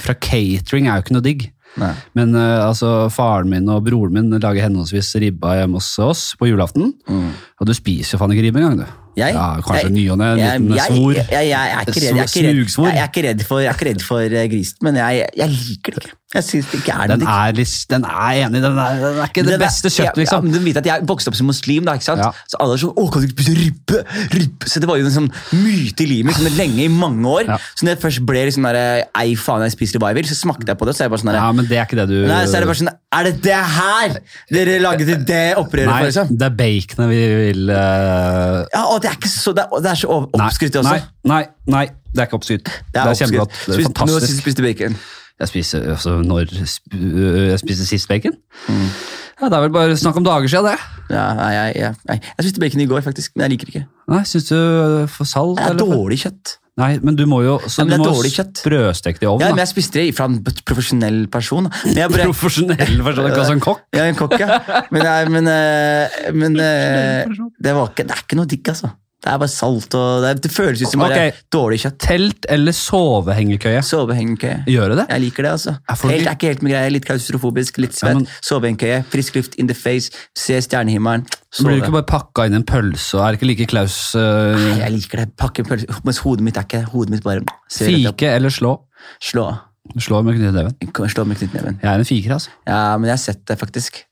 [0.00, 1.50] fra catering, er jo ikke noe digg.
[1.78, 1.92] Nei.
[2.18, 6.50] Men uh, altså, faren min og broren min lager henholdsvis ribba hjemme hos oss på
[6.50, 6.94] julaften.
[7.60, 8.88] Og du spiser jo faen ikke ribbe engang, du.
[8.88, 9.06] Mm.
[9.18, 9.34] Jeg?
[9.34, 11.16] Ja, kanskje ny og ne, en liten svor.
[11.18, 16.19] Jeg, er ikke redd, for, for eh, grisen, men jeg, jeg liker det ikke.
[16.30, 17.50] Jeg syns det ikke er Den er,
[17.90, 20.46] den er enig, den er, den er ikke det Den beste kjøttet, liksom.
[20.46, 22.22] Ja, du vet at Jeg vokste opp som muslim, da, ikke sant?
[22.22, 22.30] Ja.
[22.46, 24.02] så alle er sånn 'Å, kan du ikke spise ribbe?'
[24.36, 24.70] ribbe?
[24.70, 27.50] Så Det var jo en sånn myte i livet mitt sånn lenge, i mange år.
[27.74, 30.78] Så når jeg først ble liksom der, ei faen, jeg spiser revival, så smakte jeg
[30.78, 32.18] på det, så er jeg bare sånn der, Ja, men det er ikke det du
[32.30, 34.18] Nei, så er det bare sånn Er det det her
[34.54, 36.34] dere laget til det opprøret Nei, for, liksom?
[36.38, 38.66] det er baconet vi vil uh...
[38.70, 40.94] Ja, og det er ikke så Det er, det er så oppskrytt, også.
[40.94, 42.70] Nei, nei, nei, det er ikke oppskrytt.
[42.94, 43.56] Det er, er kjempegodt.
[43.66, 44.36] Det er fantastisk.
[44.38, 44.94] Nå spiste bacon?
[45.40, 48.34] Jeg spiser altså, når jeg spiste sist bacon?
[48.68, 48.88] Mm.
[49.40, 51.14] Ja, Det er vel bare snakk om dager siden, det.
[51.16, 53.74] Ja, nei, jeg, jeg, jeg, jeg spiste bacon i går, faktisk, men jeg liker det
[53.74, 53.86] ikke.
[54.12, 54.56] Nei, Syns du
[55.08, 55.56] for salt?
[55.56, 56.56] Det er eller dårlig kjøtt.
[56.80, 59.42] Nei, men du må jo så Ja, du må dårlig det i ovnen.
[59.44, 61.68] Ja, men jeg spiste det fra en profesjonell person.
[61.68, 63.82] Bare, Profesjonell person, ikke altså en kokk.
[63.96, 64.60] Ja, en kokk, ja.
[64.92, 65.50] Men, nei, men,
[66.36, 68.92] men det, var ikke, det er ikke noe digg, altså.
[69.20, 71.32] Det er bare salt og Det, det føles ut som bare okay.
[71.52, 71.96] dårlig kjøtt.
[72.00, 73.82] Telt eller sovehengekøye?
[73.84, 74.62] Sovehengekøye.
[74.72, 75.06] Gjør du det?
[75.10, 75.74] Jeg liker det, altså.
[75.84, 76.90] Er folk- Helt er ikke helt med greie.
[76.94, 78.16] Litt klaustrofobisk, litt Ja, svett.
[78.16, 81.26] men- Sovehengekøye, frisk luft in the face, se stjernehimmelen.
[81.52, 84.56] Så blir du ikke bare pakka inn en pølse og er ikke like klaus uh...
[84.56, 85.36] Nei, Jeg liker det.
[85.36, 86.00] Pakke en pølse.
[86.04, 87.42] Mens hodet mitt er ikke Hodet mitt bare.
[87.70, 88.78] Fike eller slå?
[89.20, 89.50] Slå.
[89.98, 90.76] Slå med knyttneven.
[91.10, 91.80] Slå med knyttneven.
[91.82, 92.50] Jeg er en fiker, altså.
[92.68, 94.04] Ja, men jeg har sett det, faktisk.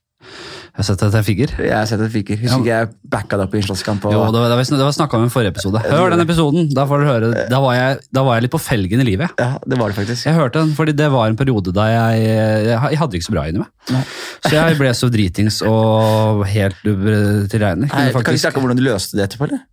[0.79, 1.53] Jeg har sett at jeg figger.
[1.59, 2.37] Jeg har sett det fiker.
[2.39, 4.05] Husker ikke jeg backa det opp i slåsskamp.
[4.07, 5.81] og- Jo, det var, det var snakka om i forrige episode.
[5.83, 7.49] Hør den episoden, da får du høre.
[7.51, 9.33] Da var jeg, da var jeg litt på felgen i livet.
[9.43, 10.25] Ja, det var det faktisk.
[10.29, 13.35] Jeg hørte den, fordi det var en periode da jeg Jeg, jeg hadde ikke så
[13.35, 13.67] bra inni meg.
[13.91, 14.05] Nei.
[14.47, 16.79] Så jeg ble så dritings og helt
[17.51, 19.67] til Nei, kan vi snakke om hvordan du løste det etterpå, eller?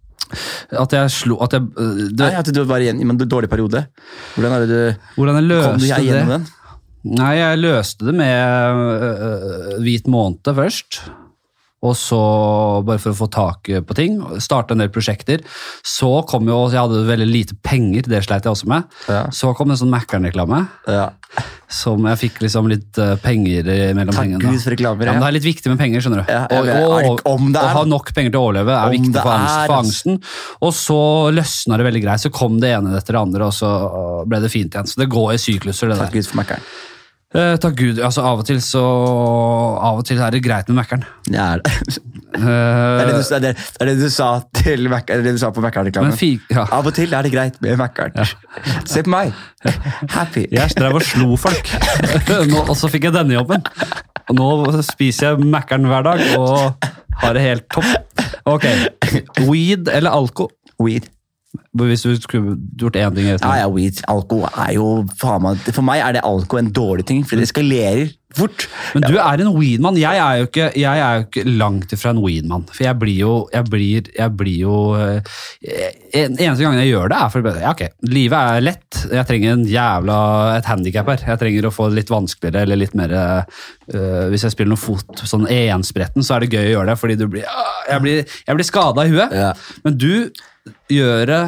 [0.74, 3.50] At jeg slo at jeg, øh, det, Nei, at du var igjen i en dårlig
[3.52, 3.86] periode.
[4.34, 6.48] Hvordan er det du Hvordan jeg Kom du løste gjennom det den?
[7.06, 11.04] Nei, jeg løste det med øh, hvit måned først.
[11.86, 12.18] Og så,
[12.82, 15.44] bare for å få tak på ting, starte en del prosjekter.
[15.86, 18.88] Så kom jo, Jeg hadde veldig lite penger, det sleit jeg også med.
[19.12, 19.20] Ja.
[19.30, 20.64] Så kom en sånn Mækkern-reklame.
[20.90, 21.12] Ja.
[21.70, 24.56] Som jeg fikk liksom litt øh, penger mellom Takk pengene.
[24.56, 25.06] Gud for reklamer.
[25.12, 26.34] Ja, men Det er litt viktig med penger, skjønner du.
[26.34, 29.62] Ja, og, og, er- å ha nok penger til å overleve er viktig for, angst,
[29.68, 30.20] for angsten.
[30.66, 31.00] Og så
[31.38, 32.26] løsna det veldig greit.
[32.26, 33.76] Så kom det ene etter det andre, og så
[34.26, 34.90] ble det fint igjen.
[34.90, 36.18] Så det går i sykluser, det Takk der.
[36.18, 36.66] Gud for Mækkern.
[37.36, 37.98] Eh, takk Gud.
[38.00, 38.82] Altså, av og til så
[39.84, 41.02] Av og til er det greit med Mækkern.
[41.28, 41.74] Det er det.
[42.36, 45.24] Eh, Det er det, du, er det, er det du sa til Mac, det er
[45.26, 46.42] det du sa på men Mækkern-reklamen.
[46.52, 46.66] ja.
[46.72, 48.16] Av og til er det greit med Mækkern.
[48.88, 49.34] Se på meg.
[50.16, 50.46] Happy.
[50.52, 51.72] Jeg drev og slo folk,
[52.52, 53.64] nå, og så fikk jeg denne jobben.
[54.30, 56.88] Og nå spiser jeg Mækkern hver dag og
[57.24, 58.24] har det helt topp.
[58.46, 58.66] Ok,
[59.48, 60.50] Weed eller alko?
[60.80, 61.08] Weed.
[61.76, 64.02] Hvis du skulle gjort én ting Ja, ja, weed.
[64.12, 68.66] Alko er jo For meg er det alko en dårlig ting, for det eskalerer Fort.
[68.92, 69.98] Men du er en weedmann.
[70.00, 70.20] Jeg
[70.76, 72.66] jeg er jo ikke langt ifra en weed-mann.
[72.68, 75.22] For jeg blir jo Jeg blir, jeg blir jo eh,
[76.12, 79.02] en, Eneste gangen jeg gjør det, er for ja, ok, livet er lett.
[79.12, 80.18] Jeg trenger en jævla
[80.58, 81.24] et handikap her.
[81.32, 84.84] Jeg trenger å få det litt vanskeligere eller litt mer øh, Hvis jeg spiller noe
[84.84, 88.04] fot, sånn enspretten, så er det gøy å gjøre det, fordi du blir ah, Jeg
[88.04, 89.36] blir, jeg blir skada i huet.
[89.36, 89.54] Ja.
[89.86, 90.12] Men du
[90.92, 91.44] gjør det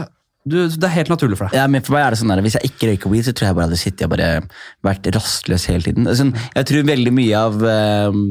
[0.48, 1.58] du, Det er helt naturlig for deg.
[1.60, 3.50] Ja, men for meg er det sånn der, Hvis jeg ikke røyker weed, så tror
[3.50, 4.30] jeg bare hadde sittet og bare
[4.88, 6.08] vært rastløs hele tiden.
[6.16, 8.22] Sånn, jeg tror veldig mye av eh,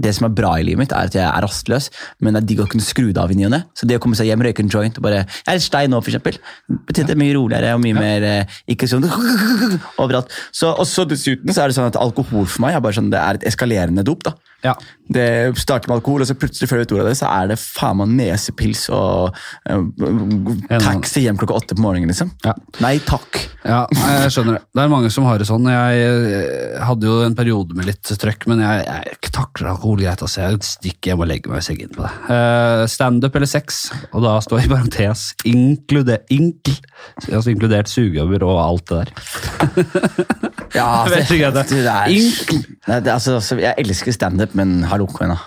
[0.00, 1.90] det som er bra i livet mitt, er at jeg er rastløs,
[2.24, 3.60] men det er digg å kunne skru det av i ny og ne.
[3.76, 6.00] Så det å komme seg hjem, røyke en joint og bare Jeg er stein nå,
[6.02, 6.38] for eksempel.
[6.90, 9.06] Betyr mye roligere og mye mer eh, Ikke sånn
[10.02, 10.32] overalt.
[10.50, 13.12] Så, og så dessuten så er det sånn at alkohol for meg er bare sånn,
[13.12, 14.24] det er et eskalerende dop.
[14.26, 14.34] da.
[14.64, 14.74] Ja.
[15.10, 17.50] Det starter med alkohol, og så plutselig før du vet ordet av det, så er
[17.50, 19.34] det faen meg nesepils og
[19.66, 22.30] uh, taxi hjem klokka åtte på morgenen, liksom.
[22.46, 22.54] Ja.
[22.84, 23.42] Nei takk.
[23.60, 24.62] Ja, jeg skjønner det.
[24.72, 25.66] Det er mange som har det sånn.
[25.68, 30.22] Jeg eh, hadde jo en periode med litt trøkk, men jeg, jeg takler alkohol greit.
[30.24, 30.46] Altså.
[30.46, 32.12] Jeg stikker hjem og legger meg i sengen på det.
[32.30, 33.82] Uh, Standup eller sex,
[34.14, 36.72] og da står i parentes inklude, inkl,
[37.28, 39.12] altså inkludert sugeover og alt det der.
[40.74, 41.66] Ja, Jeg vet ikke, det.
[41.70, 42.62] det er, inkl.
[42.88, 45.38] Nei, det, altså, altså, jeg elsker standup, men hallo, kom unna.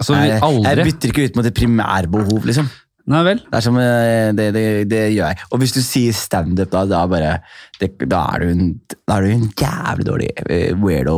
[0.00, 2.68] Altså, jeg, jeg bytter ikke ut mot et primærbehov, liksom.
[3.10, 3.40] Nei vel?
[3.50, 5.38] Det som, eh, det, det, det gjør jeg.
[5.50, 7.32] Og hvis du sier standup, da, da, bare,
[7.80, 8.68] da, er du en,
[9.08, 11.16] da er du en jævlig dårlig eh, weirdo,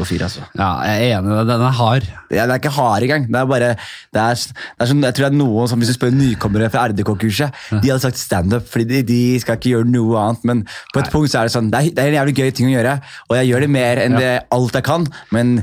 [0.00, 0.42] altså.
[0.58, 1.36] Ja, jeg er enig.
[1.46, 2.08] Den er hard.
[2.34, 3.28] Ja, det er ikke hard engang.
[3.30, 3.70] Det er bare,
[4.10, 6.70] det er, det er som, jeg tror det er noen som, Hvis du spør nykommere
[6.74, 10.46] fra RDK-kurset, de hadde sagt standup, fordi de, de skal ikke gjøre noe annet.
[10.50, 12.54] Men på et punkt så er det sånn, det er, det er en jævlig gøy
[12.58, 15.06] ting å gjøre, og jeg gjør det mer enn det, alt jeg kan.
[15.30, 15.60] Men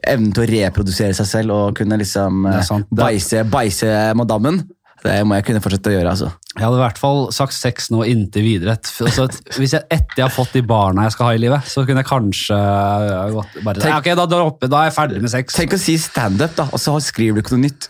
[0.00, 4.64] evnen til å reprodusere seg selv og kunne liksom eh, beise, beise madammen,
[5.02, 6.10] det må jeg kunne fortsette å gjøre.
[6.12, 6.28] altså.
[6.52, 8.76] Jeg hadde i hvert fall sagt sex nå inntil videre.
[9.02, 9.24] Altså,
[9.56, 12.04] hvis jeg, etter jeg har fått de barna jeg skal ha i livet, så kunne
[12.04, 15.56] jeg kanskje uh, gått bare Tenk- ok, da, da er jeg ferdig med sex.
[15.58, 17.88] Tenk å si standup, da, og så skriver du ikke noe nytt.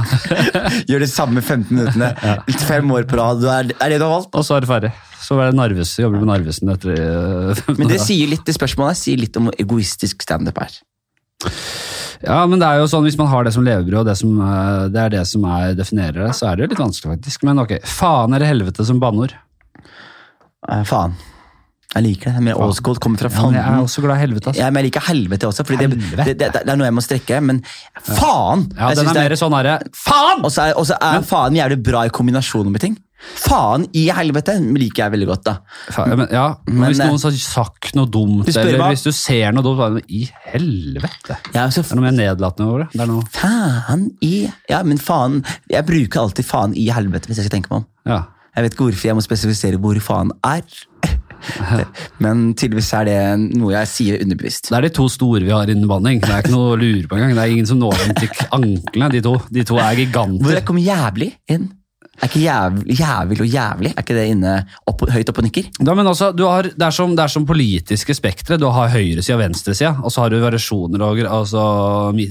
[0.90, 2.12] Gjør det samme 15 minuttene.
[2.64, 3.44] Fem år på rad.
[3.58, 4.32] Er, er det du har valgt?
[4.38, 4.94] Og så er det ferdig.
[5.22, 9.04] Så er det Narves, jobber med Narvesen etter uh, Men det sier litt, det spørsmålet
[9.04, 10.80] sier litt om hvor egoistisk standup er.
[12.22, 14.36] Ja, men det er jo sånn, hvis man har det som levebrød, og det, som,
[14.38, 17.44] uh, det er det som er, definerer det, så er det jo litt vanskelig, faktisk.
[17.48, 19.34] Men ok, faen eller helvete som banneord.
[20.70, 21.18] Eh, faen.
[21.92, 22.38] Jeg liker det.
[22.40, 22.78] er Mer old.
[22.80, 24.62] Kommer fra Ja, men jeg er også glad i helvete, altså.
[24.62, 27.40] Ja, men jeg liker helvete også, for det, det, det, er noe jeg må strekke.
[27.44, 27.60] Men
[28.00, 28.68] faen!
[28.78, 30.46] Ja, den er mer sånn herre Faen!
[30.46, 32.96] Og så er, er faen jævlig bra i kombinasjoner med ting.
[33.42, 35.54] Faen i helvete liker jeg veldig godt, da.
[35.94, 38.94] Faen, men, ja, men Men, hvis eh, noen har sagt noe dumt, Du eller meg-
[38.96, 41.36] hvis du ser noe dumt, så er det i helvete.
[41.54, 42.88] Ja, er så Det er noe mer nedlatende over det.
[42.92, 44.34] det er noe, Faen i
[44.70, 47.86] Ja, men faen Jeg bruker alltid faen i helvete hvis jeg skal tenke meg om.
[48.06, 48.22] ja.
[48.52, 50.60] Jeg vet ikke hvorfor jeg må spesifisere hvor faen er.
[52.22, 53.16] Men tydeligvis er det
[53.58, 54.68] noe jeg sier underbevisst.
[54.68, 56.20] Det er de to store vi har innen banning.
[56.20, 57.32] Det er ikke noe å lure på engang.
[57.38, 59.32] Det er ingen som når dem til anklene, de to.
[59.56, 60.44] De to er giganter.
[60.44, 61.70] Hvor jeg kommer jævlig inn.
[62.22, 64.50] Er ikke jævlig, jævlig og jævlig Er ikke det inne
[64.86, 65.64] opp, høyt oppe og nikker?
[65.82, 68.58] Ja, men du har, det, er som, det er som politiske spektre.
[68.62, 71.64] Du har høyresida og venstresida, og så har du variasjoner og altså,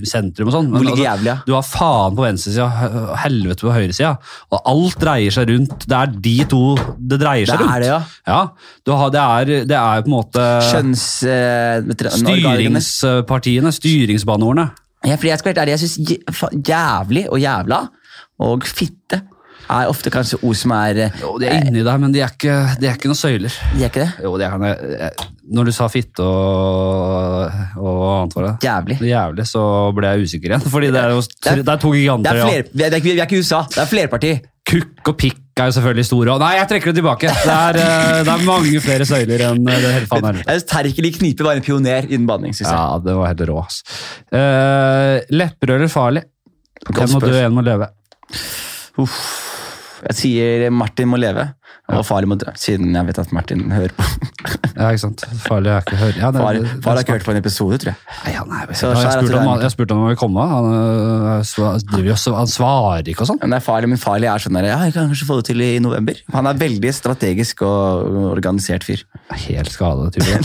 [0.08, 0.70] sentrum og sånn.
[0.72, 1.36] Hvor ligger altså, jævlig, ja?
[1.44, 2.70] Du har faen på venstresida
[3.02, 4.14] og helvete på høyresida.
[4.56, 6.62] Og alt dreier seg rundt Det er de to
[7.12, 7.84] det dreier seg Det rundt.
[7.84, 8.00] det, ja.
[8.32, 8.39] Ja,
[8.88, 11.06] du har, det, er, det er på en måte Skjønns...
[11.28, 12.80] organene.
[12.80, 14.70] styringspartiene, styringsbaneordene.
[15.04, 17.84] Ja, fordi jeg skal være ærlig, jeg syns jævlig og jævla
[18.48, 19.24] og fitte
[19.70, 22.32] er ofte kanskje ord som er eh, Jo, de er inni deg, men de er
[22.34, 23.53] ikke, de er ikke noen søyler.
[23.76, 24.12] De er ikke det?
[24.26, 28.53] Jo, de er, jeg, jeg Når du sa fitte og, og annet var det?
[28.68, 28.97] Jævlig.
[29.12, 29.64] Jævlig, så
[29.95, 30.66] ble jeg usikker igjen.
[30.76, 32.32] Fordi det er jo Det er- det er to Det giganter.
[32.32, 32.47] er ja.
[32.47, 34.34] fler, vi, er, ikke- vi er ikke i USA, det er flerparti.
[34.72, 36.32] Kukk og pikk er jo selvfølgelig store.
[36.36, 37.28] og- Nei, jeg trekker det tilbake.
[37.32, 40.41] Det er, eh, det er mange flere søyler enn eh, det hele faen er.
[40.47, 42.78] Synes Terkel Knipe var en pioner innen banning, synes jeg.
[42.78, 43.82] Ja, det var helt rå, ass.
[44.32, 46.24] Uh, lepperød eller farlig?
[46.88, 47.89] Hvem En må dø, en må leve.
[49.01, 49.18] Uff.
[50.10, 51.43] Jeg sier Martin må leve,
[51.91, 54.08] og Farlig må dø, siden jeg vet at Martin hører på.
[54.72, 55.22] Ja, ikke sant?
[55.43, 57.78] Farlig er ikke hørt Ja, det, Far, det- far har ikke hørt på en episode,
[57.84, 57.97] tror jeg.
[58.24, 60.45] Nei, han er, Så jeg, jeg, skjær om, jeg spurte spurt om han vil komme.
[60.49, 63.41] Han, så- han svarer ikke og sånn.
[63.45, 65.70] Er farlig, men Farlig er sånn der, ja, jeg kan kanskje få det til i
[65.84, 66.18] november.
[66.34, 69.04] Han er veldig strategisk og organisert fyr.
[69.45, 70.41] Helt skadet type.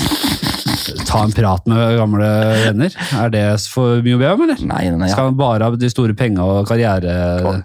[1.09, 2.29] Ta en prat med gamle
[2.67, 3.01] venner.
[3.23, 4.61] Er det for mye å be om, eller?
[4.67, 5.15] Nei, nei, nei, ja.
[5.17, 7.17] Skal han bare ha de store penga og karriere...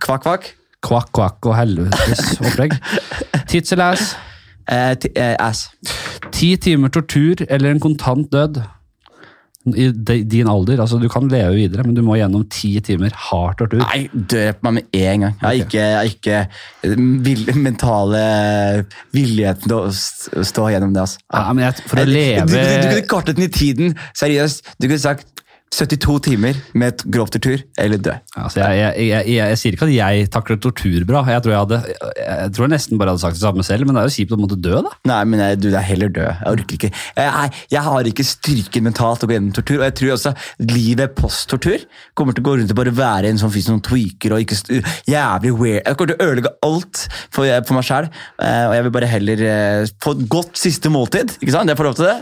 [0.01, 0.51] Kvakk, kvakk.
[0.81, 2.73] Kvakk, kvakk og helvetes opplegg.
[3.51, 4.11] Tits eller ass?
[4.71, 5.67] Eh, eh, ass.
[6.33, 8.61] Ti timer tortur eller en kontant død?
[9.77, 10.79] I de- din alder.
[10.81, 13.77] altså Du kan leve videre, men du må gjennom ti timer hard tortur.
[13.83, 15.35] Nei, drep meg med en gang.
[15.37, 18.23] Jeg har ikke, jeg ikke vil, mentale
[19.13, 21.03] villigheten til å stå gjennom det.
[21.05, 21.53] Altså.
[21.53, 23.93] Men jeg, for å Du, du, du kunne kartet den i tiden.
[24.17, 24.65] Seriøst.
[24.81, 25.27] Du kunne sagt
[25.71, 28.11] 72 timer med et grov tortur, eller dø.
[28.35, 31.21] altså, jeg, jeg, jeg, jeg, sier ikke at jeg takler tortur bra.
[31.31, 34.01] Jeg tror jeg, hadde, jeg tror nesten bare hadde sagt det samme selv, men det
[34.01, 34.91] er jo kjipt å måtte dø, da.
[35.07, 36.25] Nei, men du, det er heller dø.
[36.27, 36.91] Jeg orker ikke.
[37.15, 40.33] Jeg, jeg, har ikke styrken mentalt til å gå gjennom tortur, og jeg tror også
[40.73, 41.87] livet post-tortur
[42.19, 44.81] kommer til å gå rundt og bare være en sånn fyr som tweaker og ikke
[45.07, 45.85] jævlig weird.
[45.85, 49.47] Jeg kommer til å ødelegge alt for, for meg sjæl, og jeg vil bare heller
[49.47, 51.37] eh, få et godt siste måltid.
[51.39, 51.71] Ikke sant?
[51.71, 52.19] Jeg får lov til det.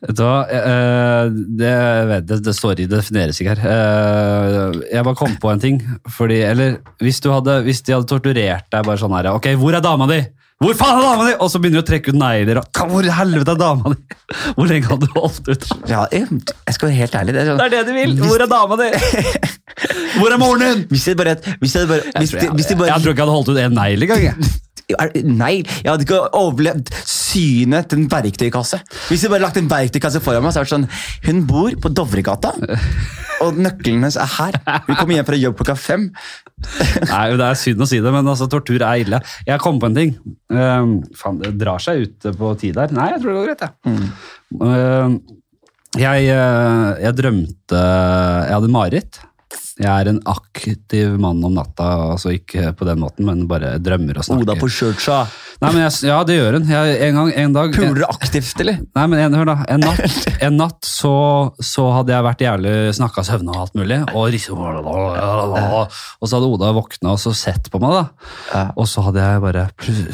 [0.00, 1.28] Hva, eh,
[1.60, 1.72] det,
[2.24, 3.64] det, det står i, det defineres ikke her.
[3.68, 5.80] Eh, Jeg bare kom på en ting.
[6.08, 9.76] Fordi, eller hvis, du hadde, hvis de hadde torturert deg bare sånn her Ok, hvor
[9.76, 10.22] er dama di?
[10.60, 11.34] Hvor faen er dama di?
[11.40, 12.58] Og så begynner de å trekke ut negler.
[12.76, 14.16] Hvor i helvete er dama di?
[14.56, 15.68] Hvor lenge hadde du holdt ut?
[15.88, 16.26] Ja, jeg,
[16.68, 17.36] jeg skal være helt ærlig.
[17.36, 18.12] Det er, sånn, Det er det de vil!
[18.24, 18.90] Hvor er dama di?
[20.20, 20.82] Hvor er moren din?
[20.90, 24.44] Hvis de hvis hvis bare jeg tror ikke jeg hadde holdt ut en negl engang.
[25.26, 28.80] Nei, jeg hadde ikke overlevd synet til en verktøykasse.
[29.08, 30.88] Hvis jeg bare lagt en verktøykasse foran meg, så er det sånn
[31.28, 32.54] Hun bor på Dovregata,
[33.44, 34.60] og nøkkelen hennes er her.
[34.86, 36.08] Hun kommer hjem fra jobb klokka fem.
[37.12, 39.20] Nei, Det er synd å si det, men altså, tortur er ille.
[39.48, 40.14] Jeg kom på en ting.
[40.52, 42.92] Um, faen, det drar seg ut på tid her.
[42.96, 44.00] Nei, jeg tror det går greit, jeg.
[44.60, 45.20] Um,
[45.98, 49.22] jeg, uh, jeg drømte Jeg hadde mareritt.
[49.80, 54.18] Jeg er en aktiv mann om natta, altså ikke på den måten, men bare drømmer
[54.20, 54.44] og snakker.
[54.44, 55.22] Oda på churcha.
[55.60, 56.66] Nei, men jeg, ja, det gjør hun.
[56.72, 58.78] Jeg, en gang, en dag Puler du aktivt, eller?
[58.96, 59.56] Nei, men en, hør da.
[59.72, 61.12] En natt, en natt så,
[61.64, 63.98] så hadde jeg vært jævlig snakka søvne og alt mulig.
[64.12, 67.96] Og, liksom, og så hadde Oda våkna og så sett på meg.
[67.96, 68.66] da.
[68.76, 69.66] Og så hadde jeg bare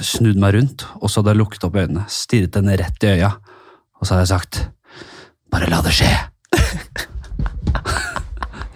[0.02, 2.06] snudd meg rundt, og så hadde jeg lukket opp øynene.
[2.10, 3.34] Stirret henne rett i øya.
[3.98, 4.64] Og så hadde jeg sagt
[5.50, 6.14] Bare la det skje.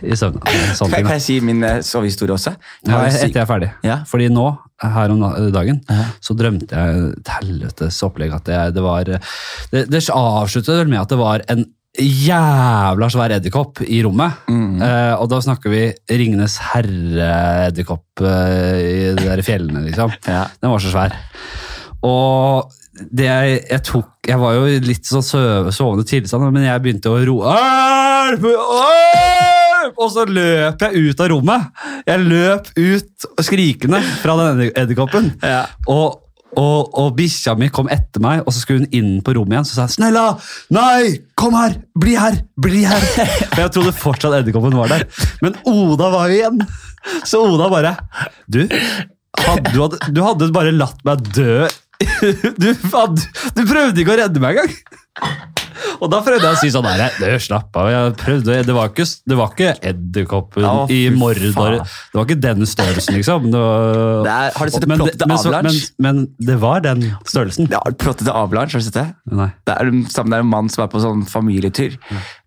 [0.02, 0.42] I søvne.
[0.78, 2.54] Sånne Kan, kan jeg si min eh, sovehistorie også?
[2.88, 3.70] Ja, etter jeg er ferdig.
[3.86, 4.00] Ja.
[4.08, 4.46] Fordi nå,
[4.80, 5.20] her om
[5.52, 6.06] dagen, Ja.
[6.24, 8.32] så drømte jeg et helvetes opplegg.
[8.38, 11.66] At det, det var Det, det avsluttet vel med at det var en
[12.00, 14.44] jævla svær edderkopp i rommet.
[14.48, 14.76] Mm.
[14.86, 20.14] Eh, og da snakker vi Ringenes herre-edderkopp eh, i de der fjellene, liksom.
[20.30, 20.44] Ja.
[20.62, 21.16] Den var så svær.
[22.06, 22.70] Og
[23.00, 27.20] det jeg, jeg tok Jeg var jo litt sånn sovende tilstand, men jeg begynte å
[27.24, 29.56] roe Hjelp!
[29.90, 30.00] Hjelp!
[30.00, 31.70] Og så løp jeg ut av rommet.
[32.06, 35.32] Jeg løp ut skrikende fra den edderkoppen.
[35.42, 35.64] Ja.
[35.90, 36.20] Og,
[36.56, 39.68] og, og bikkja mi kom etter meg, og så skulle hun inn på rommet igjen.
[39.68, 40.38] Så sa jeg 'Snella!
[40.70, 41.20] Nei!
[41.34, 41.76] Kom her!
[41.98, 42.40] Bli her!
[42.56, 43.08] Bli her!'
[43.52, 45.06] For jeg trodde fortsatt edderkoppen var der.
[45.42, 46.64] Men Oda var jo igjen.
[47.24, 47.96] Så Oda bare
[48.50, 48.66] Du,
[49.40, 51.66] hadde, du, hadde, du hadde bare latt meg dø.
[52.60, 55.59] Du, du prøvde ikke å redde meg engang!
[56.00, 59.06] Og da prøvde jeg å si sånn der, slapp av, jeg prøvde, det var ikke,
[59.30, 61.78] det var ikke edderkoppen ja, i Mordor.
[61.80, 63.50] Det var ikke den størrelsen, liksom.
[63.52, 66.80] Det var, Det er- har du sett men, plottet men, så- men, men det var
[66.84, 67.70] den størrelsen.
[67.70, 69.06] Ja, Plottet Avalanche, har du sett det?
[69.30, 69.50] Nei.
[69.66, 71.96] Det er, sammen- det er en mann som er på sånn familietur,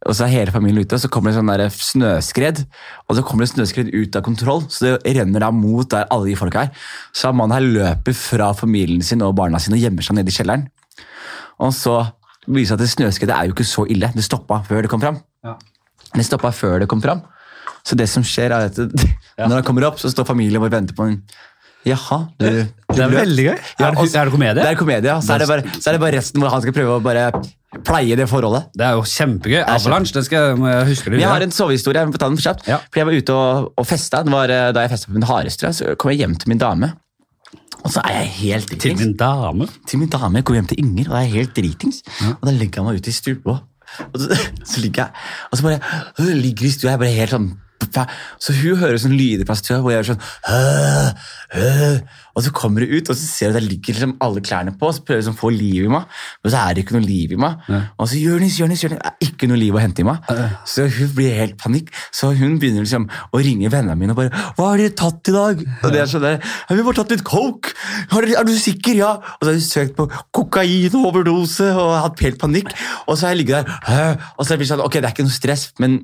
[0.05, 2.65] og så er hele familien ute, og så kommer det sånn snøskred,
[3.09, 6.25] og så kommer det snøskred ut av kontroll, så det renner da mot der alle
[6.31, 6.71] de folka er.
[7.13, 10.35] Så mannen her løper fra familien sin og barna sine og gjemmer seg nede i
[10.35, 10.67] kjelleren.
[11.63, 11.99] Og så
[12.47, 15.21] viser det at snøskredet er jo ikke så ille, det stoppa før det kom fram.
[15.45, 15.55] Ja.
[16.13, 17.23] Det stoppa før det kom fram.
[17.83, 18.77] Så det som skjer er at
[19.37, 19.47] Ja.
[19.47, 21.17] når han kommer opp, så står familien vår og venter på en
[21.83, 23.57] Jaha, du, du Det er veldig gøy.
[23.79, 24.53] Ja, er, det, er det komedie?
[24.55, 25.15] Det er komedie.
[25.25, 27.25] Så er det, bare, så er det bare resten hvor han skal prøve å bare
[27.83, 28.69] pleie det forholdet.
[28.77, 29.59] Det er jo kjempegøy.
[29.65, 31.19] Avalanche, det skal jeg, må jeg huske det.
[31.19, 32.05] Jeg har en sovehistorie.
[32.05, 32.69] jeg må ta den for kjapt.
[32.71, 32.77] Ja.
[32.87, 34.21] Fordi Jeg var ute og, og festa.
[34.23, 36.61] Det var eh, da jeg festa på min Harestrø, Så kom jeg hjem til min
[36.61, 36.93] dame.
[37.83, 39.01] Og så er jeg helt dritings.
[39.01, 39.67] Til min dame.
[39.87, 40.39] Til min dame.
[40.39, 42.01] Jeg går hjem til Inger, og jeg er helt dritings.
[42.39, 43.57] Og da legger jeg meg ute i stua.
[44.07, 44.39] Og så,
[44.71, 45.11] så ligger jeg
[45.51, 47.51] Og så bare ligger i stua, jeg bare helt sånn
[48.39, 51.13] Så hun hører sånn lyder fra stua og jeg gjør sånn hø,
[51.53, 51.87] hø.
[52.33, 54.71] Og så kommer hun ut, og så ser hun at jeg ligger liksom alle klærne
[54.73, 56.07] på, og så prøver hun liksom å få liv i meg.
[56.41, 57.67] Men så er det ikke noe liv i meg.
[58.01, 60.31] Og så Jonis, Jonis, Jonis, er ikke noe liv å hente i meg.
[60.65, 61.91] Så hun blir helt panikk.
[62.09, 65.35] Så hun begynner liksom å ringe vennene mine og bare 'Hva har dere tatt i
[65.35, 67.73] dag?' Og det er sånn der, 'Vi har bare tatt litt coke'.
[68.11, 69.13] Er du, 'Er du sikker?' Ja.
[69.13, 72.73] Og så har hun søkt på kokainoverdose og hatt helt panikk.
[73.07, 75.27] Og så har jeg ligget der, og så blir det sånn, ok, det er ikke
[75.27, 76.03] noe stress, men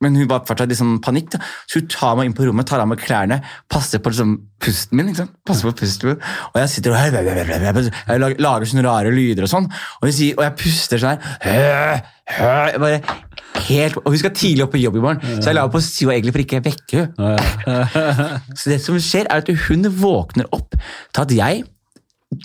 [0.00, 1.30] men hun var fortsatt liksom panikk.
[1.34, 1.40] da.
[1.68, 4.96] Så hun tar meg inn på rommet, tar av meg klærne, passer på liksom pusten
[4.96, 5.14] min.
[5.14, 5.34] sant?
[5.46, 6.22] Passer på pusten min.
[6.52, 9.68] Og jeg sitter og jeg lager sånne rare lyder og sånn.
[10.00, 12.00] Og sier, og jeg puster sånn her.
[12.80, 13.00] Bare
[13.66, 16.14] helt, og hun skal tidlig opp på jobb i morgen, så jeg la på hva
[16.14, 18.40] egentlig for ikke å vekke henne.
[18.54, 21.64] Så det som skjer, er at hun våkner opp til at jeg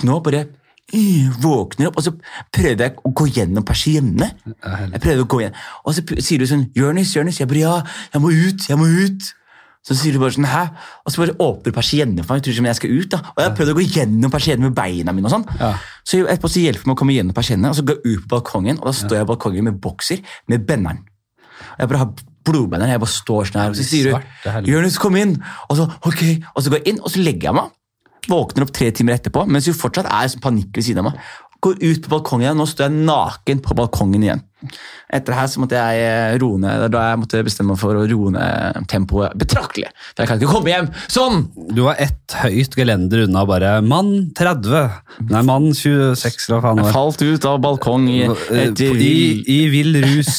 [0.04, 0.48] nå bare
[0.94, 2.14] våkner opp, og så
[2.54, 4.32] prøvde jeg å gå gjennom persiennene.
[4.94, 5.56] Jeg prøvde å gå igjen.
[5.86, 7.84] Og så sier du sånn 'Jonis, Jonis.' Jeg bare 'ja,
[8.14, 9.34] jeg må ut', jeg må ut'.
[9.86, 10.70] Så sier du bare sånn 'hæ?'
[11.06, 12.44] Og så bare åpner persiennene for meg.
[12.44, 13.18] Jeg tror som jeg skal ut da.
[13.18, 15.26] Og jeg har prøvd å gå gjennom persiennene med beina mine.
[15.26, 15.60] og sånn.
[15.60, 15.74] Ja.
[16.06, 18.22] Så etterpå så hjelper det meg å komme gjennom persiennene, og så går jeg ut
[18.28, 21.00] på balkongen, og da står jeg på balkongen med bokser med benneren.
[21.76, 22.12] Og Jeg bare har
[22.46, 24.12] blodbenneren, jeg bare står sånn her, og så sier du.
[24.70, 25.42] 'Jonis, kom inn'.
[25.70, 26.22] Og så ok,
[26.56, 27.70] og så går jeg inn, og så legger jeg meg.
[28.32, 31.32] Våkner opp tre timer etterpå, mens hun fortsatt er i panikk ved siden av meg.
[31.66, 34.44] Går ut på balkongen igjen, nå står jeg naken på balkongen igjen.
[35.14, 37.98] Etter det her så måtte jeg eh, roe ned, da jeg måtte bestemme meg for
[37.98, 39.92] å roe ned tempoet betraktelig.
[40.12, 41.46] For jeg kan ikke komme hjem sånn!
[41.76, 45.00] Du var ett høyt gelender unna bare mann 30.
[45.32, 49.18] Nei, mann 26, eller hva faen det Jeg falt ut av balkong i, etter I,
[49.56, 50.36] I vill rus.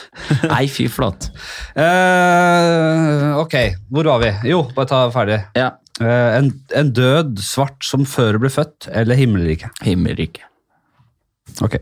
[0.52, 1.30] Nei, fy flott.
[1.76, 3.58] Uh, ok,
[3.92, 4.32] hvor var vi?
[4.52, 5.42] Jo, bare ta ferdig.
[5.56, 5.74] Ja.
[6.00, 9.70] Eh, en, en død svart som før ble født, eller himmelrike?
[9.86, 10.44] Himmelrike.
[11.64, 11.78] Ok.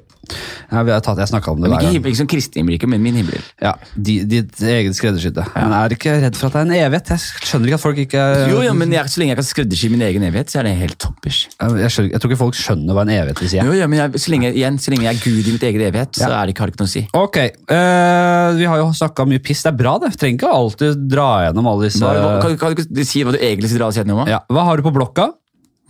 [0.70, 1.96] Ja, vi har tatt, jeg snakka om det hver gang.
[1.98, 3.42] ikke som kristne himmelrike, men min himmel.
[3.60, 5.44] Ja, de, Ditt eget skreddersydde.
[5.56, 7.10] Men er ikke redd for at det er en evighet?
[7.12, 8.44] Jeg skjønner ikke at folk ikke er...
[8.52, 10.74] Jo, ja, men jeg, så lenge jeg kan skreddersy min egen evighet, så er det
[10.78, 11.40] helt toppers.
[11.50, 13.60] jeg, skjønner, jeg tror ikke folk skjønner hva en evighet vil si.
[13.60, 15.86] Jo, ja, men jeg, så, lenge, igjen, så lenge jeg er Gud i mitt eget
[15.90, 17.04] evighet, så er det ikke, har det ikke noe å si.
[17.24, 17.40] Ok,
[17.74, 19.66] uh, vi har jo snakka mye piss.
[19.66, 20.14] Det er bra, det.
[20.14, 23.26] Vi trenger ikke alltid dra gjennom alle disse Hva, hva, kan, kan du ikke si
[23.26, 24.24] hva du egentlig skal dra oss gjennom?
[24.30, 24.40] ja.
[24.54, 25.28] Hva har du på blokka?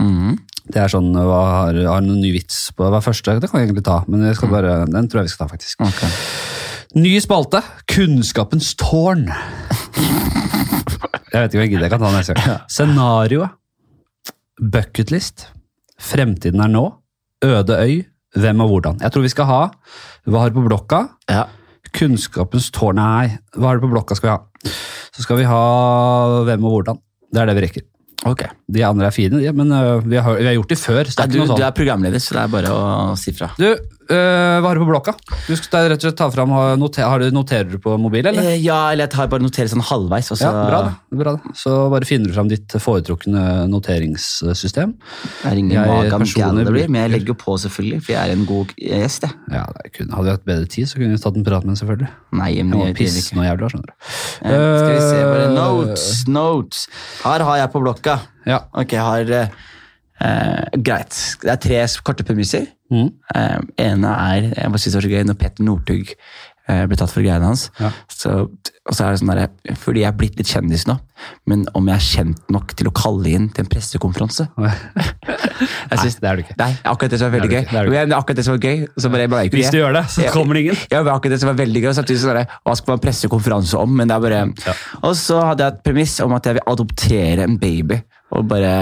[0.03, 0.35] Mhm.
[0.65, 3.37] Det er sånn, hva har, har noen ny vits på hva er første?
[3.41, 5.53] Det kan jeg egentlig ta, men jeg skal bare, den tror jeg vi skal ta,
[5.53, 5.85] faktisk.
[5.85, 6.13] Okay.
[6.95, 7.61] Ny spalte.
[7.91, 9.27] Kunnskapens tårn.
[11.35, 11.85] Jeg vet ikke om jeg gidder.
[11.89, 12.61] Jeg kan ta den neste gang.
[12.71, 13.57] Scenarioet.
[14.63, 15.49] Bucketlist.
[15.99, 16.85] Fremtiden er nå.
[17.45, 18.05] Øde øy.
[18.39, 19.03] Hvem og hvordan.
[19.03, 19.59] Jeg tror vi skal ha
[20.27, 21.01] Hva har du på blokka?
[21.31, 21.45] Ja.
[21.95, 22.99] Kunnskapens tårn.
[22.99, 24.73] Nei, hva har du på blokka skal vi ha?
[25.15, 25.61] Så skal vi ha
[26.47, 27.03] hvem og hvordan.
[27.35, 27.87] Det er det vi rekker.
[28.31, 28.47] Ok.
[28.67, 31.05] De andre er fine, de, men øh, vi, har, vi har gjort de før.
[31.05, 31.67] så det Nei, du, ikke noe du sånn.
[31.69, 33.51] er programleder, så det er bare å si fra.
[33.61, 35.13] Du, øh, hva har du på blokka?
[35.45, 38.41] Du skal rett og slett ta frem, noter, har du, Noterer du på mobil, eller?
[38.55, 40.33] Eh, ja, eller jeg tar bare noterer sånn halvveis.
[40.33, 40.49] Også.
[40.49, 41.19] Ja, bra det.
[41.21, 41.53] bra det.
[41.61, 44.95] Så bare finner du fram ditt foretrukne noteringssystem.
[45.45, 48.35] Jeg er ingen Magan personlig Gallery, men jeg legger jo på selvfølgelig, for jeg er
[48.37, 49.29] en god gjest.
[49.29, 49.39] jeg.
[49.59, 51.75] Ja, det kunne, Hadde vi hatt bedre tid, så kunne vi tatt en prat med
[51.75, 52.11] den, selvfølgelig.
[52.41, 53.97] Nei, Jeg men må jeg, pisse jeg, noe jævla, skjønner du.
[54.45, 56.87] Eh, Skal vi se, bare Eh, notes, notes.
[57.25, 58.19] Her har jeg på blokka.
[58.47, 58.63] Ja.
[58.73, 59.49] Ok, jeg har eh,
[60.21, 61.21] eh, Greit.
[61.43, 62.67] Det er tre korte premisser.
[62.93, 63.09] Mm.
[63.35, 66.11] Eh, ene er Jeg bare synes det var så gøy når Petter Northug
[66.69, 67.71] eh, ble tatt for greiene hans.
[67.81, 67.91] Ja.
[68.13, 68.35] Så,
[68.85, 69.49] og så er det sånn der,
[69.81, 70.99] Fordi jeg er blitt litt kjendis nå,
[71.49, 75.99] men om jeg er kjent nok til å kalle inn til en pressekonferanse Jeg Nei,
[76.03, 76.57] synes- det er du ikke.
[76.61, 77.71] Nei, akkurat det som var veldig Det er gøy.
[77.71, 78.87] det er det er akkurat det som var gøy.
[79.01, 80.79] Så bare, bare, Hvis du gjør det, så kommer det ingen.
[80.93, 81.93] Ja, var akkurat det som var veldig gøy.
[81.97, 83.95] Samtidig sånn der, hva skal man pressekonferanse om?
[84.01, 84.41] Men det er bare...
[84.67, 84.75] Ja.
[85.03, 88.01] Og så hadde jeg et premiss om at jeg vil adoptere en baby.
[88.35, 88.73] Og bare,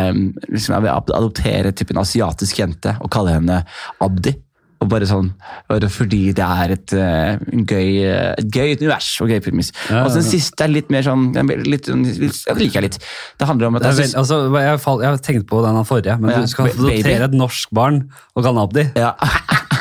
[0.48, 3.61] liksom, jeg vil adoptere typ en asiatisk jente og kalle henne
[4.03, 4.34] Abdi.
[4.82, 5.28] Og bare sånn,
[5.70, 9.70] bare fordi det er et, uh, gøy, eh, et gøy univers og gøy premiss.
[9.86, 11.28] Ja, og så den siste er litt mer sånn,
[11.62, 12.98] litt, ja, det liker jeg litt.
[13.38, 16.18] Det handler om at jeg synes, altså, jeg, fall, jeg har tenkt på den forrige,
[16.18, 18.88] men Ja, du skal adoptere et norsk barn og kalle ham Abdi.
[18.98, 19.14] ja.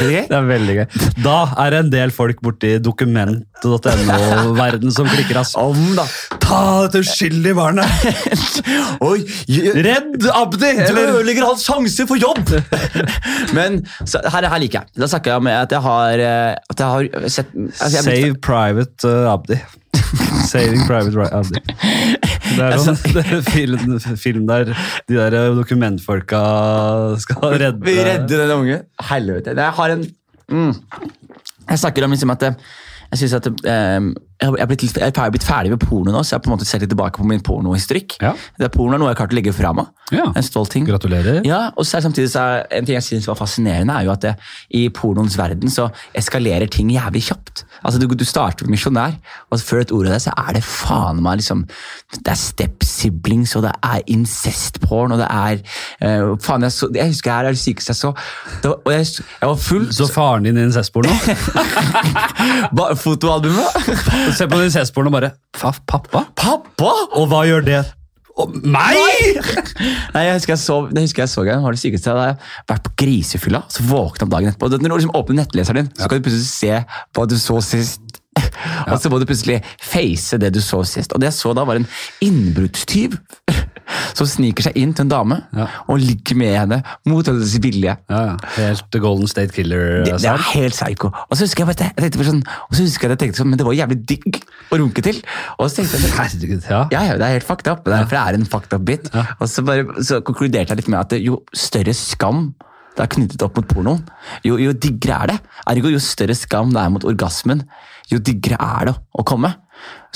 [0.00, 0.86] Det er veldig gøy.
[1.24, 5.54] Da er det en del folk borti dokument.no-verden som klikker ass.
[5.58, 6.04] Om da.
[6.42, 7.88] Ta dette uskyldige barnet!
[9.08, 9.18] Oi,
[9.86, 10.72] Redd Abdi!
[10.86, 12.46] Du ødelegger hans sjanse for jobb!
[13.56, 13.70] Men
[14.04, 14.86] så, her, her liker jeg.
[15.00, 18.34] Da snakker jeg med at jeg har, eh, at jeg har sett altså jeg, Save
[18.44, 19.56] Private uh, Abdi.
[20.50, 21.50] Saving Private Ryan'.
[22.56, 24.72] Det er sånn det film, film der
[25.08, 26.40] de der dokumentfolka
[27.22, 28.80] skal redde Vi redder den unge.
[29.10, 29.56] Helvete.
[29.56, 30.06] Jeg har en
[30.52, 30.72] mm.
[31.66, 32.58] Jeg snakker om liksom at eh,
[33.12, 34.00] jeg synes at eh,
[34.42, 36.50] jeg er blitt, litt- jeg er blitt ferdig med porno nå, så jeg har på
[36.50, 38.18] en måte sett litt tilbake på min pornohistorikk.
[38.20, 38.34] Ja.
[38.58, 39.86] Det er porno er noe jeg har klart å legge fra meg.
[40.12, 40.26] Ja.
[40.36, 40.84] En stolt ting.
[40.86, 41.40] Gratulerer.
[41.48, 44.12] Ja, og så er samtidig så er, En ting jeg synes var fascinerende, er jo
[44.12, 44.34] at det,
[44.70, 47.64] i pornoens verden så eskalerer ting jævlig kjapt.
[47.82, 49.16] Altså Du, du starter med misjonær,
[49.50, 51.64] og før et ord av det, så er det faen meg liksom
[52.14, 55.58] Det er step-siblings, og det er incest-porn, og det er
[56.00, 58.12] eh, Faen, jeg, så, jeg husker jeg er det sykeste jeg så.
[58.62, 59.06] Det var, og jeg,
[59.40, 61.10] jeg var full Så faren din incest-porno?
[63.02, 63.66] Fotoalbumet?
[64.34, 66.24] Se på den incestporno og bare pappa?
[66.34, 66.90] Pappa!
[67.16, 67.78] Og hva gjør det?
[68.36, 68.98] Og meg?!
[70.12, 72.12] Nei, jeg husker jeg så, det husker jeg så gang, var det sykeste.
[72.16, 72.38] Da jeg
[72.72, 74.70] vært på grisefylla, så våkna opp dagen etterpå.
[74.74, 76.72] Når du liksom åpner nettleseren din, så kan du plutselig se
[77.16, 78.20] hva du så sist.
[78.90, 81.14] Og så må du plutselig face det du så sist.
[81.14, 81.88] Og det jeg så da, var en
[82.26, 83.16] innbruddstyv
[84.16, 85.66] som sniker seg inn til en dame Ja.
[85.88, 87.96] og ligger med henne mot hennes vilje.
[88.10, 88.36] Ja.
[88.56, 91.10] Helt Golden State Det, det er helt psycho.
[91.30, 93.42] Og så husker jeg bare, jeg tenkte sånn, og så husker jeg at jeg tenkte
[93.42, 94.40] sånn, men det var jævlig digg
[94.72, 95.22] å runke til.
[95.58, 96.80] Og så tenkte jeg sånn, Herregud, ja.
[96.92, 97.84] Ja, ja, det er helt fucked up.
[97.84, 99.10] Det er, For det er en fucked up bit.
[99.40, 102.54] Og så, bare, så konkluderte jeg litt med at jo større skam
[102.96, 103.98] det er knyttet opp mot pornoen,
[104.42, 105.34] jo, jo diggere er det.
[105.68, 107.60] Ergo jo større skam det er mot orgasmen,
[108.08, 109.50] jo diggere er det å komme.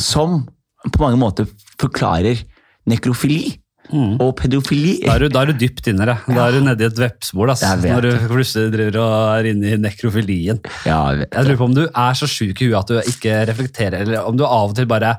[0.01, 0.47] Som
[0.89, 1.45] på mange måter
[1.77, 2.41] forklarer
[2.89, 3.59] nekrofili
[3.93, 4.97] og pedofili.
[5.05, 6.16] Da er, du, da er du dypt inni det.
[6.30, 9.80] Da er du nedi et vepsbol altså, når du plutselig driver og er inne i
[9.80, 10.61] nekrofilien.
[10.88, 13.41] Ja, jeg Jeg lurer på om du er så sjuk i huet at du ikke
[13.51, 15.16] reflekterer, eller om du av og til bare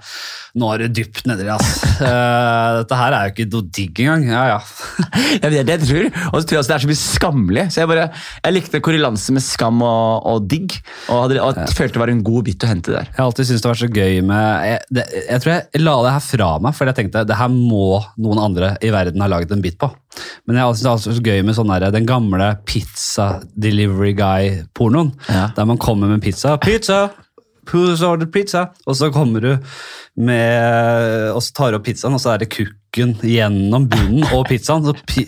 [0.51, 1.88] Nå er du dypt nedi altså.
[2.82, 4.26] Dette her er jo ikke noe digg engang.
[4.28, 4.57] Ja, ja.
[5.41, 7.63] Jeg vet det jeg tror, og så tror jeg også det er så mye skammelig.
[7.72, 8.07] Så jeg bare,
[8.43, 10.76] jeg likte korrelansen med skam og, og digg,
[11.07, 13.07] og, hadde, og jeg følte det var en god bit å hente der.
[13.07, 15.84] Jeg har alltid syntes det har vært så gøy med jeg, det, jeg tror jeg
[15.86, 17.88] la det her fra meg, for jeg tenkte det her må
[18.22, 19.89] noen andre i verden har laget en bit på.
[20.47, 25.14] Men jeg synes det er så gøy med sånn den gamle pizza delivery guy-pornoen.
[25.30, 25.49] Ja.
[25.55, 26.57] Der man kommer med pizza.
[26.62, 27.09] Pizza!
[27.72, 28.72] Who's ordered pizza?
[28.86, 29.51] Og så kommer du
[30.18, 34.47] med Og så tar du opp pizzaen, og så er det kukken gjennom bunnen og
[34.49, 34.84] pizzaen.
[34.84, 35.28] Så pi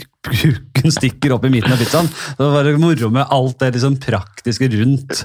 [0.84, 2.10] kukken stikker opp i midten av pizzaen.
[2.38, 5.24] Det var moro med alt det liksom praktiske rundt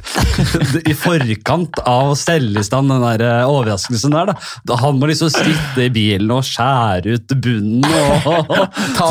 [0.87, 4.33] i forkant av å stelle i stand den der eh, overraskelsen der.
[4.65, 4.79] Da.
[4.85, 8.69] Han må liksom sitte i bilen og skjære ut bunnen og en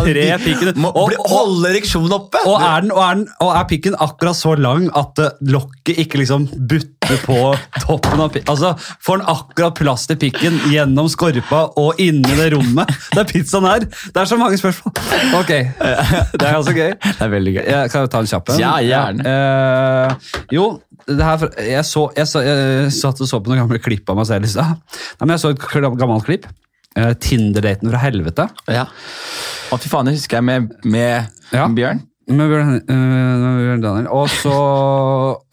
[0.08, 0.74] tre pikken.
[0.80, 2.40] Må Og, og, holde ereksjonen oppe!
[2.46, 6.00] og, er den, og, er den, og er pikken akkurat så lang at eh, lokket
[6.06, 7.40] ikke liksom butter på
[7.84, 8.52] toppen av pikken?
[8.54, 8.74] Altså,
[9.04, 13.88] Får den akkurat plass til pikken gjennom skorpa og inni det rommet der pizzaen er?
[13.88, 14.96] Det er så mange spørsmål.
[15.38, 15.54] Ok,
[16.40, 16.94] det er ganske gøy.
[17.18, 17.64] Det er veldig gøy.
[17.72, 18.62] Jeg kan jo ta en kjapp en.
[18.62, 19.26] Ja, gjerne.
[19.28, 20.66] Uh, jo,
[21.08, 24.20] det her, jeg, så, jeg, så, jeg satt og så på noen gamle klipp av
[24.20, 24.76] meg selv i stad.
[25.24, 25.66] Jeg så et
[26.02, 26.50] gammelt klipp.
[26.98, 28.48] Uh, Tinder-daten fra helvete.
[28.74, 28.86] Ja.
[29.72, 31.68] Og fy faen, det husker jeg med, med Ja.
[31.70, 32.04] Bjørn.
[32.28, 34.12] Med Bjørn, uh, med Bjørn Daniel.
[34.12, 34.54] Og så,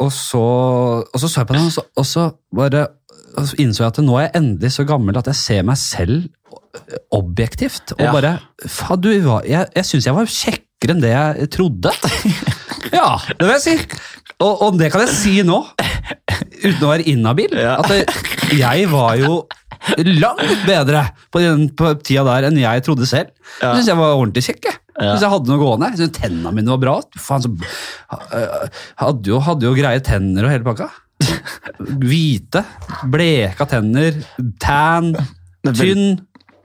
[0.00, 0.44] og så,
[1.06, 2.86] og så så jeg på den, og så, og så bare
[3.34, 5.78] og så innså jeg at nå er jeg endelig så gammel at jeg ser meg
[5.80, 6.28] selv
[7.14, 7.92] objektivt.
[7.96, 8.12] Og Ja.
[8.12, 10.26] bare Faen, du var Jeg, jeg syns jeg var
[10.84, 11.94] kjekkere enn det jeg trodde.
[12.94, 14.00] Ja, det vil jeg si.
[14.44, 15.56] Og, og det kan jeg si nå,
[16.60, 17.54] uten å være inhabil.
[17.56, 18.02] At det,
[18.54, 19.38] jeg var jo
[20.20, 21.00] langt bedre
[21.32, 23.32] på den på tida der enn jeg trodde selv.
[23.62, 23.72] Ja.
[23.72, 24.68] Jeg syns jeg var ordentlig kjekk.
[24.68, 24.78] jeg.
[25.00, 25.08] Ja.
[25.08, 25.88] Synes jeg hadde noe gående.
[25.94, 26.94] Jeg synes Tennene mine var bra.
[27.24, 27.50] Faen, så,
[29.00, 30.90] hadde, jo, hadde jo greie tenner og hele pakka.
[32.04, 32.62] Hvite,
[33.10, 34.20] bleka tenner,
[34.62, 35.14] tan,
[35.72, 36.20] tynn.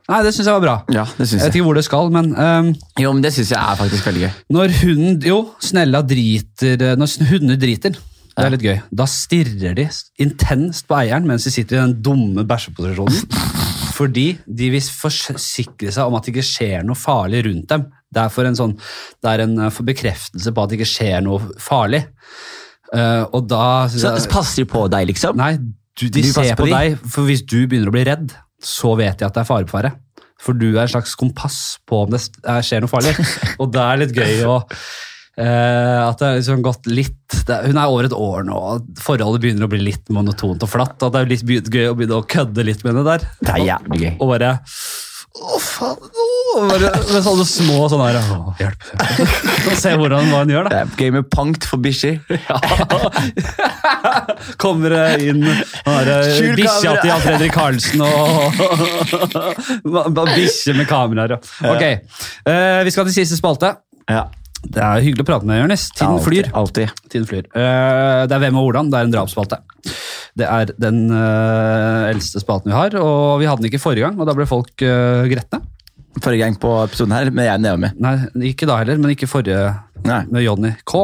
[0.10, 0.76] Nei, det syns jeg var bra.
[0.90, 3.52] Ja, det Jeg jeg vet ikke hvor det skal, men um, Jo, men det syns
[3.54, 4.32] jeg er faktisk veldig gøy.
[4.58, 8.00] når hunden Jo, snella driter eh, Når hunder driter,
[8.40, 8.78] det er litt gøy.
[8.96, 9.86] Da stirrer de
[10.24, 13.28] intenst på eieren mens de sitter i den dumme bæsjeposisjonen.
[14.00, 17.90] Fordi de vil forsikre seg om at det ikke skjer noe farlig rundt dem.
[18.10, 18.78] Det er, for en sånn,
[19.22, 22.06] det er en eh, for bekreftelse på at det ikke skjer noe farlig.
[22.90, 25.36] Uh, og da Så passer de på deg, liksom?
[25.38, 25.52] Nei,
[26.00, 26.74] du, de Du ser på på de?
[26.74, 28.32] deg, for hvis du begynner å bli redd,
[28.64, 29.94] så vet jeg at det er fare på ferde.
[30.40, 33.16] For du er en slags kompass på om det er- skjer noe farlig.
[33.62, 34.54] Og det er litt gøy å
[35.40, 38.88] eh, at det har liksom gått litt er- Hun er over et år nå, og
[39.04, 40.96] forholdet begynner å bli litt monotont og flatt.
[41.04, 43.28] At det er litt gøy å begynne å kødde litt med det der.
[43.44, 44.12] Det er jævlig gøy.
[44.20, 44.54] Og bare
[45.30, 46.08] Å, faen!
[46.10, 48.88] Å, bare, med sånne små sånne her Å, hjelp.
[48.98, 49.68] hjelp.
[49.78, 50.72] Se hvordan hva hun gjør, da.
[50.74, 52.18] Det er gøy med punkt for bikkjer.
[54.64, 58.58] Kommer det inn den bikkja til Jan Fredrik Karlsen og
[60.34, 61.38] Bikkje med kameraer.
[61.38, 61.40] ja.
[61.76, 61.86] Ok,
[62.50, 63.76] uh, vi skal til siste spalte.
[64.10, 64.26] Ja.
[64.60, 65.86] Det er hyggelig å prate med deg, Jonis.
[65.94, 66.50] Tiden Alltid, flyr.
[66.60, 66.98] Alltid.
[67.08, 67.46] Tiden flyr.
[67.54, 68.90] Uh, det er Hvem og hvordan.
[68.92, 69.62] Det er en drapsspalte.
[70.40, 74.18] Det er den uh, eldste spaten vi har, og vi hadde den ikke forrige gang,
[74.20, 75.62] og da ble folk uh, gretne.
[76.20, 78.00] Forrige gang på episoden her, men jeg er med.
[78.02, 78.16] Nei,
[78.50, 79.70] ikke da heller, men ikke forrige
[80.08, 80.24] Nei.
[80.32, 81.04] med Johnny K.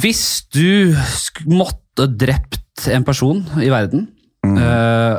[0.00, 0.94] Hvis du
[1.50, 4.08] måtte drept en person i verden
[4.46, 5.18] eh,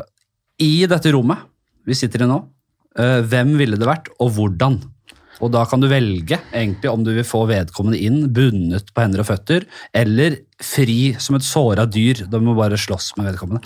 [0.63, 1.45] i dette rommet
[1.87, 2.39] vi sitter i nå,
[3.29, 4.79] hvem ville det vært, og hvordan?
[5.43, 9.23] Og da kan du velge egentlig om du vil få vedkommende inn, bundet på hender
[9.23, 12.25] og føtter, eller fri som et såra dyr.
[12.31, 13.65] Da må du bare slåss med vedkommende.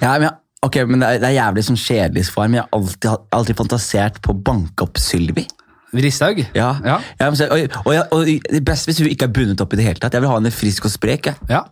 [0.00, 0.34] Ja, men, ja.
[0.66, 3.60] ok, men det, er, det er jævlig sånn kjedelig svar, men jeg har alltid, alltid
[3.60, 5.46] fantasert på å banke opp Sylvi.
[5.94, 6.38] Risthaug?
[6.54, 6.70] Ja.
[6.84, 6.98] Ja.
[7.20, 9.80] Ja, men så- og, og, og det beste hvis hun ikke er bundet opp i
[9.80, 10.14] det hele tatt.
[10.14, 11.26] Jeg vil ha henne frisk og sprek.
[11.26, 11.64] Jeg, Ja,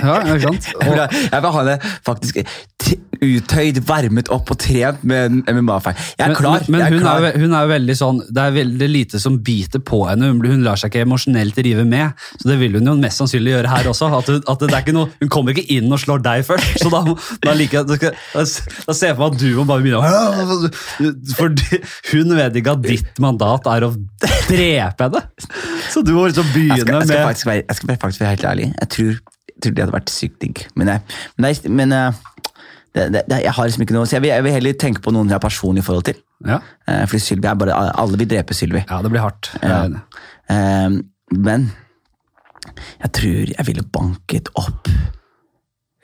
[0.00, 0.70] ja ikke sant?
[0.80, 2.40] jeg, vil, ha, jeg vil ha henne faktisk
[3.16, 5.96] uttøyd, varmet opp og trent med en MMA-fight.
[6.18, 6.64] Jeg er Men- klar.
[6.68, 7.24] Men, jeg er hun, klar.
[7.30, 10.28] er, hun er jo veldig sånn Det er veldig lite som biter på henne.
[10.32, 12.12] Hun, hun lar seg ikke emosjonelt rive med.
[12.40, 14.10] Så det vil hun jo mest sannsynlig gjøre her også.
[14.18, 16.76] At, hun, at det er ikke noe, hun kommer ikke inn og slår deg først.
[16.82, 17.02] Så da,
[17.44, 20.00] da, liker jeg, da, skal- da ser jeg for meg at du må bare begynne
[20.00, 20.04] å
[21.36, 21.52] For
[22.12, 23.90] hun vet ikke at ditt mandat er å
[24.50, 25.22] drepe henne.
[25.92, 28.22] Så du må liksom jeg begynne skal, jeg, skal med faktisk være, jeg skal faktisk
[28.24, 28.68] være helt ærlig.
[28.80, 29.12] Jeg tror,
[29.50, 30.62] jeg tror det hadde vært sykt digg.
[30.76, 32.20] Men, jeg, men, jeg, men eh,
[32.96, 35.02] det, det, det, jeg har liksom ikke noe Så jeg vil, jeg vil heller tenke
[35.04, 36.20] på noen jeg har personlig forhold til.
[36.48, 36.60] ja.
[36.88, 38.84] Eh, Fordi Sylvi er bare Alle vil drepe Sylvi.
[38.88, 39.50] ja, det blir hardt.
[39.62, 39.82] Ja.
[40.52, 40.96] Eh,
[41.36, 41.70] Men
[43.02, 44.88] jeg tror jeg ville banket opp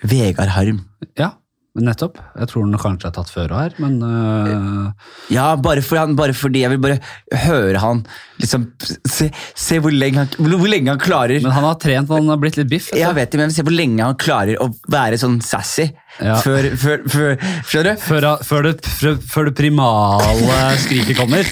[0.06, 0.78] Vegard Harm.
[1.18, 1.32] Ja,
[1.80, 2.18] nettopp.
[2.36, 4.90] Jeg tror den kanskje er tatt før her, men uh...
[5.32, 6.98] Ja, bare, for han, bare fordi jeg vil bare
[7.46, 8.02] høre han
[8.42, 8.66] liksom
[9.08, 12.40] Se, se hvor, lenge han, hvor, lenge han klarer Men han har trent, han har
[12.42, 12.90] blitt litt biff.
[12.96, 15.88] Jeg vet det, men se hvor lenge han klarer å være sånn sassy
[16.20, 16.36] Ja.
[16.44, 17.38] før, før, før?
[17.64, 21.48] Før, før, det, før det primale skriket kommer.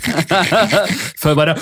[1.22, 1.56] før bare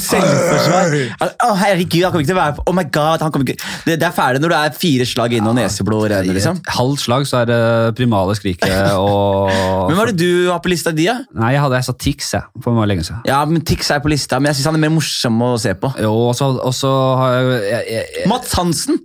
[0.00, 0.94] Selvforsvar.
[1.20, 3.96] Å, herregud, han kommer ikke til å være Oh my god, han kommer ikke Det,
[4.00, 6.60] det er ferdig når du er fire slag inn og neseblod renner, liksom.
[6.76, 7.60] Halvt slag så er det
[7.98, 9.50] primale skriket og
[9.88, 11.18] Men hva er det du har på lista di, da?
[11.36, 13.24] Nei, jeg hadde jeg sa Tix, jeg, for lenge siden.
[13.28, 15.74] Ja, men Tix er på lista, men jeg syns han er mer morsom å se
[15.78, 15.92] på.
[16.00, 19.00] Jo, og så og så har jeg, jeg, jeg, jeg Mats Hansen!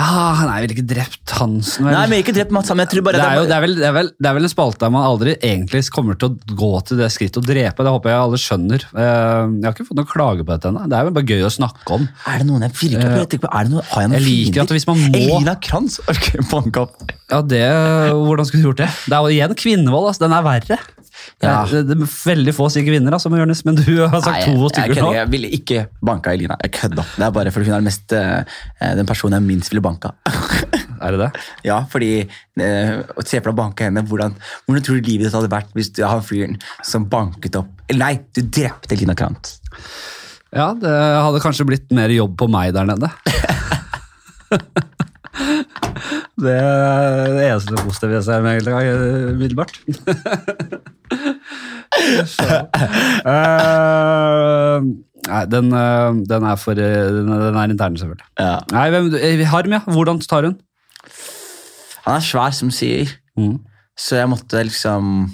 [0.00, 1.94] Ah, Han er vel ikke drept Hansen, vel?
[1.94, 4.92] Nei, men ikke drept Mats Hansen, det, det, det, det er vel en spalte der
[4.94, 7.86] man aldri egentlig kommer til å gå til det skrittet å drepe.
[7.86, 8.86] Det håper jeg alle skjønner.
[8.90, 10.84] Eh, Jeg har ikke fått noen klage på dette ennå.
[10.90, 12.08] Det er vel bare gøy å snakke om.
[12.30, 14.26] Er det noen jeg virkelig Eh, jeg på, er det noen, Har jeg noen jeg
[14.28, 14.62] liker fiender?
[14.66, 17.14] at hvis man må- Elina Kranz orker jeg banke opp.
[17.30, 17.62] Ja, det,
[18.14, 18.90] Hvordan skulle du gjort det?
[19.06, 20.10] Det er jo igjen kvinnevold.
[20.10, 20.24] Altså.
[20.26, 20.78] Den er verre.
[21.42, 21.64] Ja.
[21.68, 24.44] Det, det, det er veldig få sikre vinnere, altså, Jonis, men du har sagt Nei,
[24.46, 25.10] to stykker nå.
[25.16, 26.56] jeg ville ikke banka Elina.
[26.64, 27.04] Jeg kødda.
[27.16, 30.14] Det er bare fordi hun er den mest, eh, den personen jeg minst ville banka.
[31.04, 31.30] Er det det?
[31.70, 34.04] ja, fordi eh, å Se for deg å banke henne.
[34.08, 37.88] Hvordan, hvordan tror du livet ditt hadde vært hvis du har fyren som banket opp
[37.88, 39.56] Eller nei, du drepte Elina Krant.
[40.54, 43.10] Ja, det hadde kanskje blitt mer jobb på meg der nede.
[46.44, 48.68] det er det eneste positive jeg ser med
[49.34, 49.80] umiddelbart.
[53.24, 54.80] Eh,
[55.28, 58.26] nei, den, eh, den er for eh, Den den er intern, selvfølgelig.
[58.40, 58.56] Ja.
[58.72, 59.06] Nei, hvem,
[59.52, 59.80] Harm, ja.
[59.86, 60.58] Hvordan tar hun?
[62.04, 63.14] Han er svær, som sier.
[63.38, 63.56] Mm.
[63.96, 65.30] Så jeg måtte liksom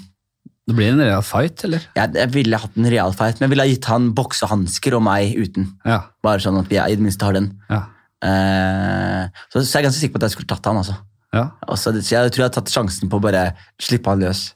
[0.69, 1.83] Det blir en real fight, eller?
[1.97, 5.33] Jeg, jeg ville hatt en real fight, men jeg ville gitt han boksehansker og meg
[5.35, 5.71] uten.
[5.83, 6.03] Ja.
[6.23, 7.51] Bare sånn at vi i det minste har den.
[7.71, 7.87] ja.
[8.21, 10.77] Uh, så, så jeg er ganske sikker på at jeg skulle tatt han.
[10.77, 10.93] altså.
[11.33, 11.47] ja.
[11.65, 13.47] Også, så jeg tror jeg har tatt sjansen på å bare
[13.81, 14.51] slippe han løs.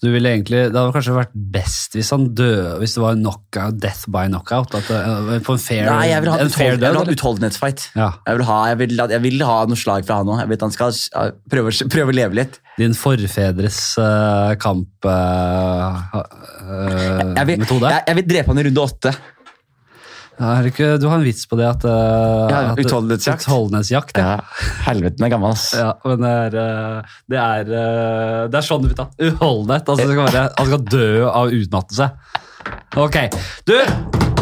[0.00, 3.76] Du ville egentlig, Det hadde kanskje vært best hvis han døde, hvis det var knockout,
[3.82, 4.72] death by knockout?
[4.78, 6.88] At det, på en fair, Nei, jeg vil ha en, fair jeg vil død?
[7.02, 7.12] eller?
[7.18, 7.84] utholdenhetsfight.
[7.98, 8.08] Ja.
[8.24, 10.40] Jeg vil, ha, jeg, vil, jeg vil ha noe slag fra han òg.
[10.40, 10.96] Jeg vet han skal
[11.52, 12.56] prøve, prøve å leve litt.
[12.80, 16.24] Din forfedres uh, kampmetode?
[17.36, 19.12] Jeg vil, jeg, jeg vil drepe han i runde åtte.
[20.70, 23.44] Ikke, du har en vits på det at, uh, Ja, at utholdenhetsjakt.
[23.44, 24.38] Utholdenhetsjakt, ja.
[24.38, 25.66] Ja, Helveten er gammel, ass.
[25.76, 29.18] Ja, men det er, eh, det er, eh, det er sånn det blir tatt.
[29.20, 29.92] Uholdenhet.
[29.92, 32.10] Altså, skal han skal dø av utmattelse.
[32.96, 33.20] Ok.
[33.68, 33.76] Du,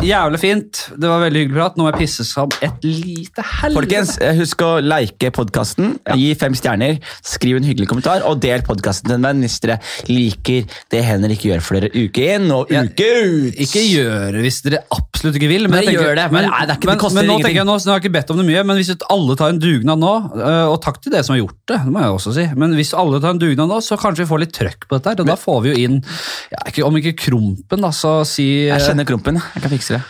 [0.04, 0.80] jævlig fint.
[1.00, 1.76] Det var veldig hyggelig prat.
[1.78, 3.74] Nå må jeg pisse som et lite helvete.
[3.78, 5.96] Folkens, eh, husk å like podkasten.
[6.14, 6.98] Gi fem stjerner.
[7.26, 9.78] Skriv en hyggelig kommentar, og del podkasten til en venn hvis dere
[10.08, 13.58] liker det Henrik gjør for dere uke inn og uke ut.
[13.58, 15.66] Ikke gjør det hvis dere absolutt ikke vil.
[15.68, 17.32] Men, men tenker- gjør det, men Men, nei, det ikke- det men, koster men nå
[17.38, 17.56] ingenting.
[17.56, 19.58] jeg nå, så jeg har ikke bedt om det mye, men hvis alle tar en
[19.58, 22.34] dugnad nå, øh, og takk til dere som har gjort det, det må jeg også
[22.34, 24.96] si, men hvis alle tar en dugnad nå, så kanskje vi får litt trøkk på
[24.98, 26.04] dette her, og da får vi jo inn,
[26.52, 29.34] ja, ikke, om ikke Krompen, da, så si, Jeg øh, kjenner Krompen.
[29.54, 30.02] Jeg kan fikse det.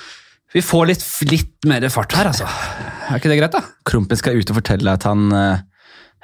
[0.55, 2.49] vi får litt, litt mer fart her, altså.
[3.09, 3.63] Er ikke det greit da?
[3.89, 5.65] Krompen skal ut og fortelle at han eh,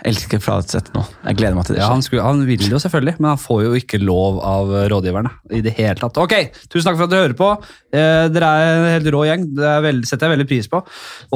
[0.03, 1.05] elsker Fladseth nå.
[1.29, 1.83] Jeg gleder meg til det.
[1.85, 4.87] Ja, han, skulle, han vil jo selvfølgelig, men han får jo ikke lov av øh,
[4.91, 6.19] rådgiverne i det hele tatt.
[6.21, 6.35] Ok,
[6.67, 7.51] tusen takk for at dere hører på.
[7.95, 10.83] Eh, dere er en helt rå gjeng, det veldig, setter jeg veldig pris på.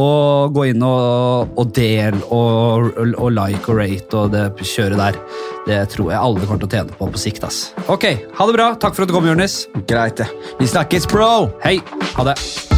[0.03, 4.99] Og gå inn og, og del og, og, og like og rate og det kjøret
[5.05, 5.21] der.
[5.69, 7.47] Det tror jeg alle kommer til å tjene på på sikt.
[7.47, 7.61] ass.
[7.87, 8.73] Ok, ha det bra.
[8.81, 9.63] Takk for at du kom, Jonis.
[9.89, 10.29] Greit, det.
[10.59, 11.49] Vi snakkes, bro!
[11.65, 11.79] Hei.
[12.19, 12.78] Ha det.